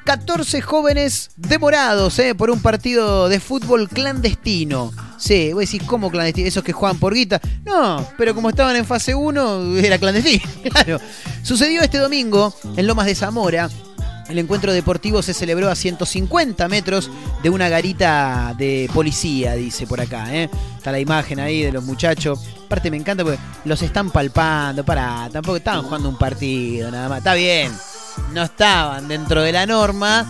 [0.06, 2.36] 14 jóvenes demorados ¿eh?
[2.36, 4.92] por un partido de fútbol clandestino.
[5.18, 6.48] Sí, vos decís, ¿cómo clandestino?
[6.48, 7.40] ¿Esos que juegan por guita?
[7.64, 10.44] No, pero como estaban en fase 1, era clandestino.
[10.72, 11.00] Claro.
[11.44, 13.70] Sucedió este domingo en Lomas de Zamora.
[14.30, 17.12] El encuentro deportivo se celebró a 150 metros
[17.44, 20.34] de una garita de policía, dice por acá.
[20.34, 20.50] ¿eh?
[20.78, 22.40] Está la imagen ahí de los muchachos.
[22.66, 24.86] Aparte me encanta porque los están palpando.
[24.86, 27.18] Para, tampoco estaban jugando un partido, nada más.
[27.18, 27.74] Está bien,
[28.34, 30.26] no estaban dentro de la norma,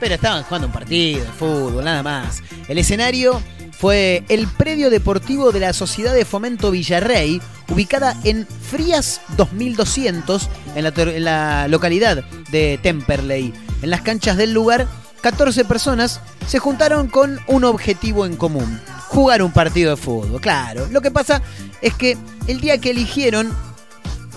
[0.00, 2.42] pero estaban jugando un partido de fútbol, nada más.
[2.66, 3.40] El escenario
[3.78, 10.84] fue el predio deportivo de la Sociedad de Fomento Villarrey, ubicada en Frías 2200, en
[10.84, 13.52] la, en la localidad de Temperley.
[13.82, 14.86] En las canchas del lugar,
[15.20, 20.40] 14 personas se juntaron con un objetivo en común, jugar un partido de fútbol.
[20.40, 21.42] Claro, lo que pasa
[21.82, 22.16] es que
[22.46, 23.52] el día que eligieron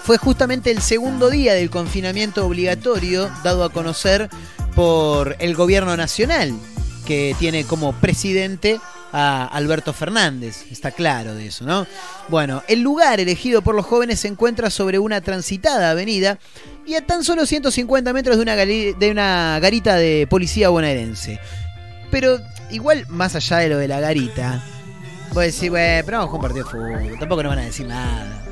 [0.03, 4.29] fue justamente el segundo día del confinamiento obligatorio dado a conocer
[4.75, 6.53] por el gobierno nacional,
[7.10, 8.80] que tiene como presidente
[9.12, 11.88] a Alberto Fernández, está claro de eso, ¿no?
[12.28, 16.38] Bueno, el lugar elegido por los jóvenes se encuentra sobre una transitada avenida
[16.86, 21.39] y a tan solo 150 metros de una, de una garita de policía bonaerense.
[22.12, 22.39] Pero
[22.70, 24.64] igual, más allá de lo de la garita,
[25.36, 28.45] a decir, bueno, pero vamos a de fútbol, tampoco nos van a decir nada.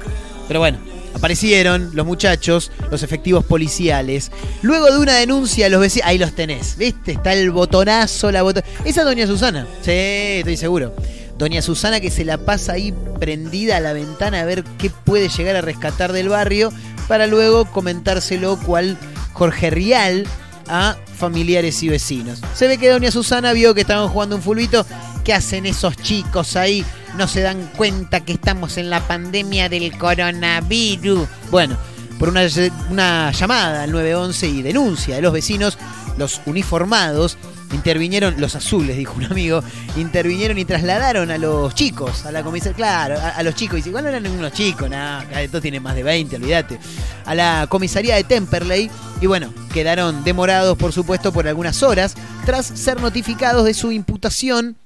[0.48, 0.80] Pero bueno,
[1.18, 4.32] Aparecieron los muchachos, los efectivos policiales.
[4.62, 6.08] Luego de una denuncia, los vecinos.
[6.08, 7.14] Ahí los tenés, ¿viste?
[7.14, 8.64] Está el botonazo, la botón.
[8.86, 9.66] Esa es Doña Susana.
[9.82, 10.94] Sí, estoy seguro.
[11.38, 15.30] Doña Susana que se la pasa ahí prendida a la ventana a ver qué puede
[15.30, 16.72] llegar a rescatar del barrio
[17.08, 18.98] para luego comentárselo cual
[19.34, 20.26] Jorge Rial
[20.68, 22.42] a familiares y vecinos.
[22.54, 24.86] Se ve que Doña Susana vio que estaban jugando un fulbito.
[25.24, 26.86] ¿Qué hacen esos chicos ahí?
[27.16, 31.28] No se dan cuenta que estamos en la pandemia del coronavirus.
[31.52, 31.78] Bueno,
[32.20, 35.78] por una, llamada al 911 y denuncia de los vecinos,
[36.18, 37.38] los uniformados
[37.74, 39.62] intervinieron, los azules, dijo un amigo,
[39.98, 44.06] intervinieron y trasladaron a los chicos a la comisaría, claro, a, los chicos, y igual
[44.06, 46.80] no eran unos chicos, nada, esto tiene más de 20, olvídate,
[47.26, 48.90] a la comisaría de Temperley,
[49.22, 54.78] y bueno, quedaron demorados, por supuesto, por algunas horas, tras ser notificados de su imputación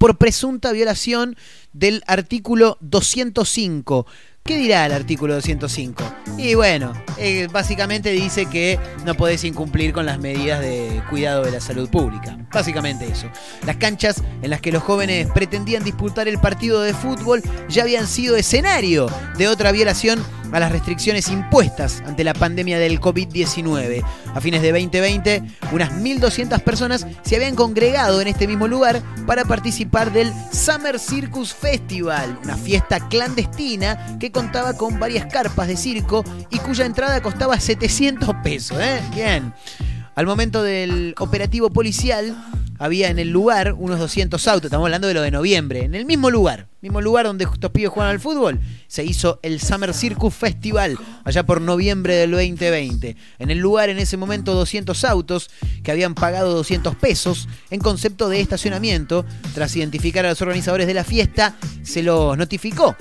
[0.00, 1.36] por presunta violación
[1.74, 4.06] del artículo 205.
[4.42, 6.02] ¿Qué dirá el artículo 205?
[6.38, 6.94] Y bueno,
[7.52, 12.38] básicamente dice que no podés incumplir con las medidas de cuidado de la salud pública.
[12.50, 13.30] Básicamente eso.
[13.66, 18.06] Las canchas en las que los jóvenes pretendían disputar el partido de fútbol ya habían
[18.06, 24.04] sido escenario de otra violación a las restricciones impuestas ante la pandemia del COVID-19.
[24.34, 25.42] A fines de 2020,
[25.72, 31.54] unas 1.200 personas se habían congregado en este mismo lugar para participar del Summer Circus
[31.54, 37.58] Festival, una fiesta clandestina que contaba con varias carpas de circo y cuya entrada costaba
[37.58, 38.78] 700 pesos.
[38.80, 39.00] ¿eh?
[39.14, 39.52] Bien.
[40.14, 42.36] Al momento del operativo policial,
[42.80, 46.06] había en el lugar unos 200 autos, estamos hablando de lo de noviembre, en el
[46.06, 50.34] mismo lugar, mismo lugar donde estos pibes juegan al fútbol, se hizo el Summer Circus
[50.34, 53.16] Festival, allá por noviembre del 2020.
[53.38, 55.50] En el lugar, en ese momento, 200 autos
[55.82, 59.26] que habían pagado 200 pesos en concepto de estacionamiento.
[59.54, 62.96] Tras identificar a los organizadores de la fiesta, se los notificó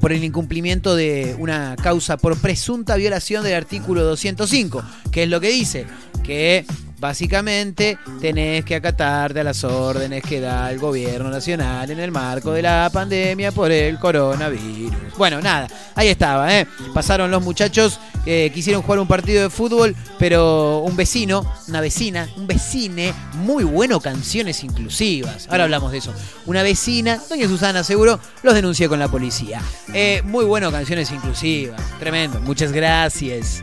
[0.00, 5.40] por el incumplimiento de una causa por presunta violación del artículo 205, que es lo
[5.40, 5.86] que dice
[6.24, 6.66] que
[6.98, 12.52] básicamente tenés que acatarte a las órdenes que da el gobierno nacional en el marco
[12.52, 14.92] de la pandemia por el coronavirus.
[15.16, 16.66] Bueno, nada, ahí estaba, ¿eh?
[16.92, 22.28] Pasaron los muchachos, que quisieron jugar un partido de fútbol, pero un vecino, una vecina,
[22.36, 25.46] un vecine, muy bueno, canciones inclusivas.
[25.50, 26.14] Ahora hablamos de eso.
[26.46, 29.60] Una vecina, doña Susana seguro, los denunció con la policía.
[29.92, 31.80] Eh, muy bueno, canciones inclusivas.
[31.98, 33.62] Tremendo, muchas gracias.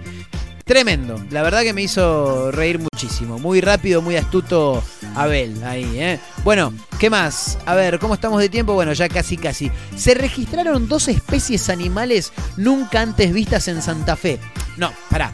[0.66, 1.24] Tremendo.
[1.32, 3.39] La verdad que me hizo reír muchísimo.
[3.39, 4.84] Muy rápido, muy astuto
[5.16, 6.20] Abel ahí, ¿eh?
[6.43, 7.57] Bueno, ¿qué más?
[7.66, 8.74] A ver, ¿cómo estamos de tiempo?
[8.74, 9.72] Bueno, ya casi casi.
[9.95, 14.39] Se registraron dos especies animales nunca antes vistas en Santa Fe.
[14.78, 15.34] No, pará.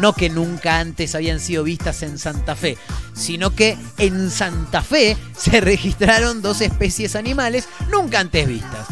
[0.00, 2.78] No que nunca antes habían sido vistas en Santa Fe,
[3.14, 8.86] sino que en Santa Fe se registraron dos especies animales nunca antes vistas.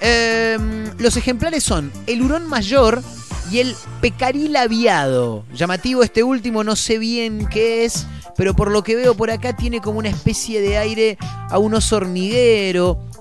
[0.00, 3.02] Em, los ejemplares son el hurón mayor
[3.50, 5.44] y el pecaril aviado.
[5.52, 9.56] Llamativo este último, no sé bien qué es, pero por lo que veo por acá
[9.56, 11.18] tiene como una especie de aire
[11.50, 11.98] a un oso.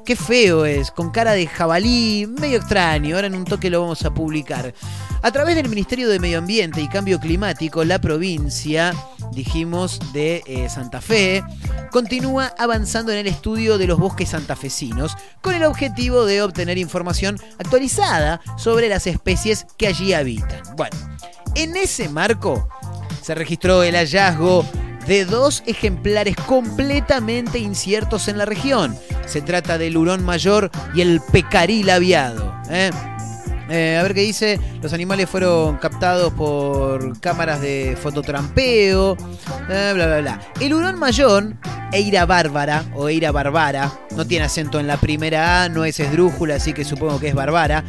[0.07, 3.13] Qué feo es, con cara de jabalí, medio extraño.
[3.13, 4.73] Ahora en un toque lo vamos a publicar.
[5.21, 8.95] A través del Ministerio de Medio Ambiente y Cambio Climático, la provincia,
[9.33, 11.43] dijimos, de eh, Santa Fe,
[11.91, 17.37] continúa avanzando en el estudio de los bosques santafesinos con el objetivo de obtener información
[17.59, 20.61] actualizada sobre las especies que allí habitan.
[20.77, 20.95] Bueno,
[21.55, 22.69] en ese marco
[23.21, 24.65] se registró el hallazgo
[25.07, 28.95] de dos ejemplares completamente inciertos en la región.
[29.25, 32.53] Se trata del hurón mayor y el pecaril aviado.
[32.69, 32.91] ¿eh?
[33.69, 34.59] Eh, a ver qué dice.
[34.81, 39.17] Los animales fueron captados por cámaras de fototrampeo.
[39.69, 40.39] eh, bla, bla, bla.
[40.59, 41.53] El hurón mayor,
[41.91, 46.55] Eira bárbara o Eira barbara, no tiene acento en la primera A, no es esdrújula,
[46.55, 47.83] así que supongo que es barbara.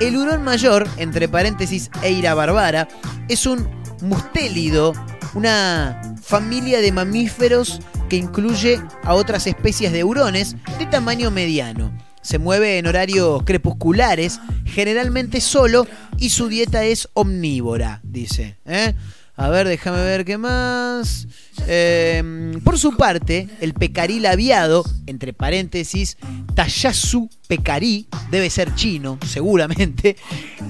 [0.00, 2.88] El hurón mayor, entre paréntesis Eira barbara,
[3.28, 3.68] es un
[4.02, 4.92] mustélido,
[5.34, 11.96] una familia de mamíferos que incluye a otras especies de hurones de tamaño mediano.
[12.22, 18.56] Se mueve en horarios crepusculares, generalmente solo, y su dieta es omnívora, dice.
[18.64, 18.94] ¿eh?
[19.36, 21.26] A ver, déjame ver qué más.
[21.66, 26.16] Eh, por su parte, el pecaril aviado, entre paréntesis,
[26.54, 30.16] Tayasu pecarí, debe ser chino, seguramente,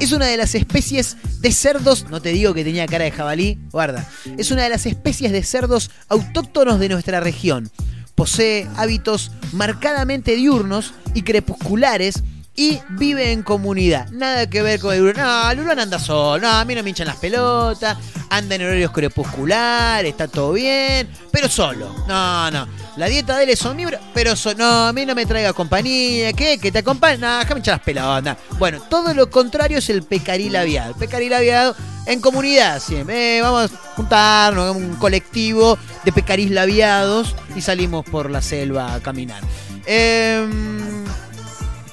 [0.01, 3.59] es una de las especies de cerdos, no te digo que tenía cara de jabalí,
[3.71, 4.09] guarda,
[4.39, 7.71] es una de las especies de cerdos autóctonos de nuestra región.
[8.15, 12.23] Posee hábitos marcadamente diurnos y crepusculares
[12.57, 14.09] y vive en comunidad.
[14.11, 15.17] Nada que ver con el hurón.
[15.17, 16.41] No, el anda solo.
[16.41, 17.97] No, a mí no me hinchan las pelotas.
[18.31, 21.95] Anda en horarios crepusculares, está todo bien, pero solo.
[22.07, 22.67] No, no.
[22.97, 26.33] La dieta de él es omnívora, pero no, a mí no me traiga compañía.
[26.33, 26.59] ¿Qué?
[26.59, 27.19] ¿Que te acompañe?
[27.19, 28.37] No, déjame hinchar las pelotas.
[28.59, 30.93] Bueno, todo lo contrario es el pecaril aviado.
[30.93, 31.75] El pecaril aviado
[32.07, 33.39] en comunidad siempre.
[33.39, 39.01] Eh, vamos a juntarnos, un colectivo de pecaril aviados y salimos por la selva a
[39.01, 39.43] caminar.
[39.87, 41.05] Em,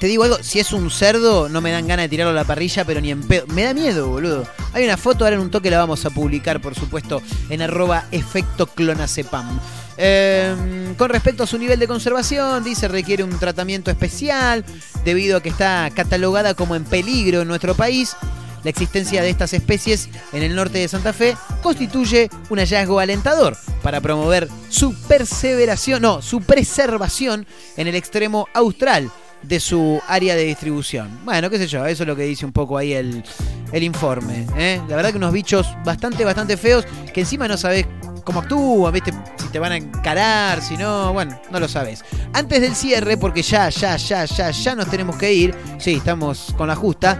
[0.02, 2.44] te digo algo, si es un cerdo, no me dan ganas de tirarlo a la
[2.44, 3.46] parrilla, pero ni en pedo.
[3.50, 4.48] Me da miedo, boludo.
[4.74, 7.22] Hay una foto, ahora en un toque la vamos a publicar, por supuesto,
[7.52, 9.60] en arroba efecto clonacepam.
[9.98, 14.66] Eh, con respecto a su nivel de conservación, dice requiere un tratamiento especial
[15.06, 18.16] debido a que está catalogada como en peligro en nuestro país.
[18.64, 23.56] La existencia de estas especies en el norte de Santa Fe constituye un hallazgo alentador
[23.84, 27.46] para promover su perseveración, no, su preservación
[27.78, 29.12] en el extremo austral
[29.44, 31.20] de su área de distribución.
[31.24, 33.24] Bueno, qué sé yo, eso es lo que dice un poco ahí el,
[33.72, 34.46] el informe.
[34.58, 34.82] ¿eh?
[34.88, 37.86] La verdad que unos bichos bastante, bastante feos que encima no sabes
[38.24, 39.12] cómo actúan, ¿viste?
[39.38, 42.04] si te van a encarar, si no, bueno, no lo sabes.
[42.34, 46.54] Antes del cierre, porque ya, ya, ya, ya, ya nos tenemos que ir, sí, estamos
[46.58, 47.18] con la justa,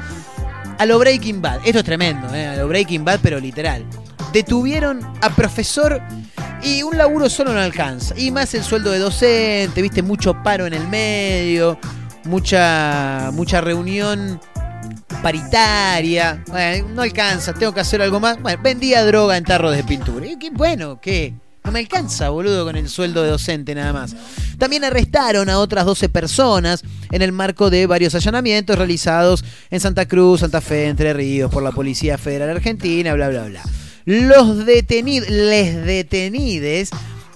[0.78, 1.62] a lo Breaking Bad.
[1.66, 2.48] Esto es tremendo, ¿eh?
[2.48, 3.86] a lo Breaking Bad, pero literal.
[4.32, 6.02] Detuvieron a profesor
[6.64, 8.18] y un laburo solo no alcanza.
[8.18, 11.78] Y más el sueldo de docente, viste, mucho paro en el medio,
[12.26, 14.40] mucha, mucha reunión
[15.22, 16.44] paritaria.
[16.48, 18.42] Bueno, no alcanza, tengo que hacer algo más.
[18.42, 20.26] Bueno, vendía droga en tarros de pintura.
[20.28, 21.34] Y qué bueno, ¿qué?
[21.64, 24.16] No me alcanza, boludo, con el sueldo de docente nada más.
[24.58, 30.08] También arrestaron a otras 12 personas en el marco de varios allanamientos realizados en Santa
[30.08, 33.62] Cruz, Santa Fe, Entre Ríos, por la Policía Federal Argentina, bla, bla, bla.
[34.06, 36.90] Los detenidos, les detenides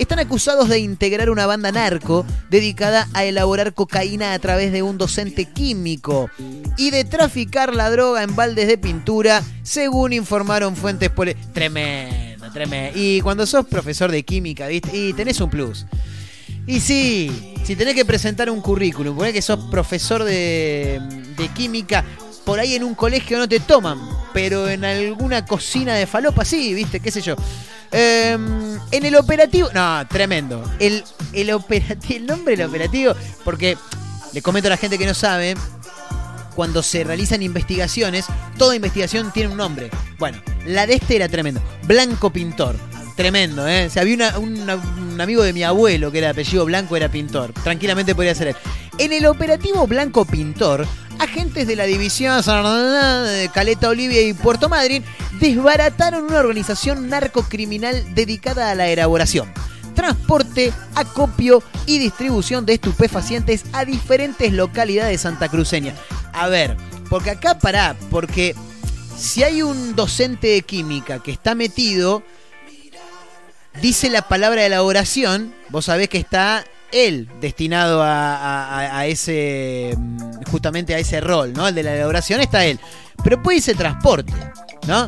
[0.04, 4.98] están acusados de integrar una banda narco dedicada a elaborar cocaína a través de un
[4.98, 6.30] docente químico
[6.78, 11.36] y de traficar la droga en baldes de pintura, según informaron fuentes poli...
[11.54, 13.00] Tremendo, tremendo.
[13.00, 14.96] Y cuando sos profesor de química, ¿viste?
[14.96, 15.86] Y tenés un plus.
[16.68, 21.00] Y sí, si tenés que presentar un currículum, ponés que sos profesor de,
[21.38, 22.04] de química,
[22.46, 24.00] por ahí en un colegio no te toman,
[24.34, 27.00] pero en alguna cocina de falopa sí, ¿viste?
[27.00, 27.36] ¿Qué sé yo?
[27.92, 29.70] Em, en el operativo.
[29.74, 30.64] No, tremendo.
[30.80, 33.78] El, el, el nombre del operativo, porque
[34.34, 35.56] le comento a la gente que no sabe.
[36.56, 38.28] Cuando se realizan investigaciones,
[38.58, 39.92] toda investigación tiene un nombre.
[40.18, 41.62] Bueno, la de este era tremendo.
[41.84, 42.78] Blanco Pintor.
[43.18, 43.88] Tremendo, ¿eh?
[43.88, 47.54] O sea, había un amigo de mi abuelo que era de apellido Blanco, era pintor.
[47.64, 48.56] Tranquilamente podría ser él.
[48.98, 50.86] En el operativo Blanco Pintor,
[51.20, 55.04] agentes de la división de Caleta Olivia y Puerto Madryn
[55.40, 59.52] desbarataron una organización narcocriminal dedicada a la elaboración,
[59.96, 65.98] transporte, acopio y distribución de estupefacientes a diferentes localidades santacruceñas.
[66.34, 66.78] A ver,
[67.10, 68.56] porque acá pará, porque
[69.18, 72.24] si hay un docente de química que está metido,
[73.82, 76.66] dice la palabra elaboración, vos sabés que está
[76.96, 81.68] él destinado a, ese, mm, justamente a ese rol, ¿no?
[81.68, 82.80] El de la elaboración está él.
[83.24, 84.34] Pero puede irse transporte,
[84.88, 85.08] ¿no?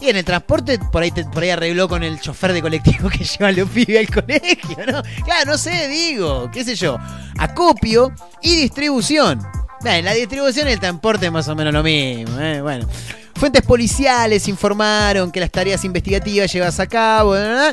[0.00, 3.08] Y en el transporte por ahí, te- por ahí arregló con el chofer de colectivo
[3.10, 5.02] que lleva a los pibes al colegio, ¿no?
[5.24, 6.98] Claro, no sé, digo, qué sé yo.
[7.38, 8.12] Acopio
[8.42, 9.40] y distribución.
[9.82, 12.60] Bueno, la distribución y el transporte es más o menos lo mismo, ¿eh?
[12.62, 12.86] Bueno.
[13.34, 17.70] Fuentes policiales informaron que las tareas investigativas llevadas a cabo ¿eh?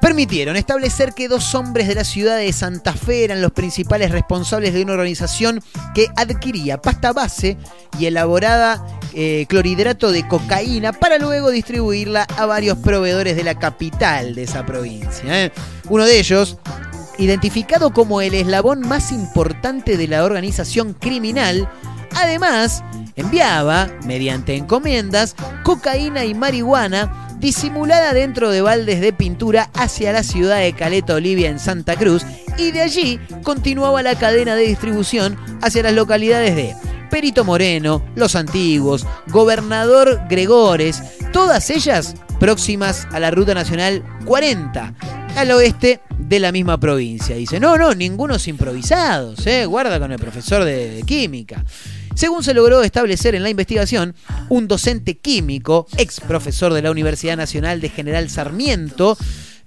[0.00, 4.74] Permitieron establecer que dos hombres de la ciudad de Santa Fe eran los principales responsables
[4.74, 5.62] de una organización
[5.94, 7.56] que adquiría pasta base
[7.98, 8.84] y elaborada
[9.14, 14.64] eh, clorhidrato de cocaína para luego distribuirla a varios proveedores de la capital de esa
[14.64, 15.44] provincia.
[15.44, 15.52] ¿eh?
[15.88, 16.58] Uno de ellos,
[17.18, 21.68] identificado como el eslabón más importante de la organización criminal,
[22.14, 22.84] además
[23.16, 25.34] enviaba, mediante encomiendas,
[25.64, 31.48] cocaína y marihuana disimulada dentro de baldes de pintura hacia la ciudad de Caleta Olivia
[31.48, 32.24] en Santa Cruz
[32.56, 36.74] y de allí continuaba la cadena de distribución hacia las localidades de
[37.10, 44.94] Perito Moreno, Los Antiguos, Gobernador Gregores, todas ellas próximas a la Ruta Nacional 40,
[45.36, 47.36] al oeste de la misma provincia.
[47.36, 49.64] Dice, no, no, ningunos improvisados, ¿eh?
[49.64, 51.64] guarda con el profesor de, de química.
[52.14, 54.14] Según se logró establecer en la investigación,
[54.48, 59.16] un docente químico, ex profesor de la Universidad Nacional de General Sarmiento,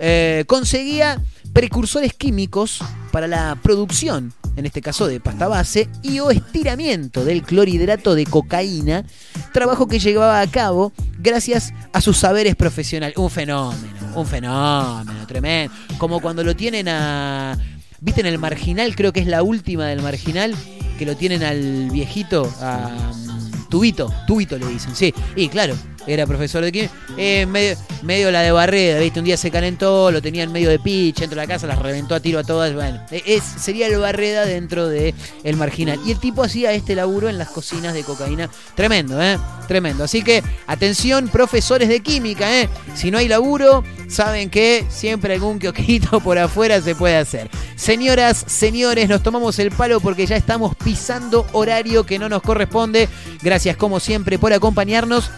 [0.03, 1.21] eh, conseguía
[1.53, 2.79] precursores químicos
[3.11, 8.25] para la producción, en este caso de pasta base, y o estiramiento del clorhidrato de
[8.25, 9.05] cocaína,
[9.53, 13.15] trabajo que llevaba a cabo gracias a sus saberes profesionales.
[13.17, 15.73] Un fenómeno, un fenómeno tremendo.
[15.97, 17.57] Como cuando lo tienen a...
[18.03, 18.95] ¿Viste en el marginal?
[18.95, 20.55] Creo que es la última del marginal,
[20.97, 25.13] que lo tienen al viejito, a mm, Tubito, Tubito le dicen, sí.
[25.35, 25.75] Y claro,
[26.07, 26.93] era profesor de química.
[27.17, 29.19] Eh, medio, la de Barreda, ¿viste?
[29.19, 31.79] Un día se calentó, lo tenía en medio de pitch, dentro de la casa, las
[31.79, 32.73] reventó a tiro a todas.
[32.73, 35.13] Bueno, eh, es, sería el Barreda dentro de
[35.55, 35.99] marginal.
[36.05, 38.49] Y el tipo hacía este laburo en las cocinas de cocaína.
[38.75, 39.37] Tremendo, ¿eh?
[39.67, 40.03] Tremendo.
[40.03, 42.69] Así que, atención, profesores de química, ¿eh?
[42.95, 47.49] Si no hay laburo, saben que siempre algún quioquito por afuera se puede hacer.
[47.75, 53.09] Señoras, señores, nos tomamos el palo porque ya estamos pisando horario que no nos corresponde.
[53.41, 55.29] Gracias, como siempre, por acompañarnos.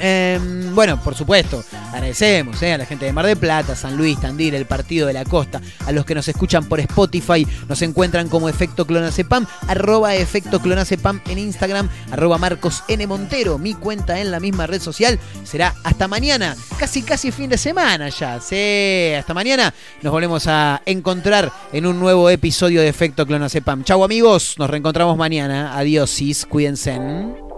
[0.00, 0.38] Eh,
[0.72, 4.54] bueno, por supuesto, agradecemos eh, a la gente de Mar del Plata, San Luis, Tandil,
[4.54, 8.48] el Partido de la Costa, a los que nos escuchan por Spotify, nos encuentran como
[8.48, 13.06] Efecto Clonacepam, arroba Efecto Clonacepam en Instagram, arroba Marcos N.
[13.06, 15.18] Montero, mi cuenta en la misma red social.
[15.44, 18.40] Será hasta mañana, casi casi fin de semana ya.
[18.40, 23.84] Sí, hasta mañana nos volvemos a encontrar en un nuevo episodio de Efecto Clonacepam.
[23.84, 25.76] Chau amigos, nos reencontramos mañana.
[25.76, 27.49] Adiós, sis, cuídense.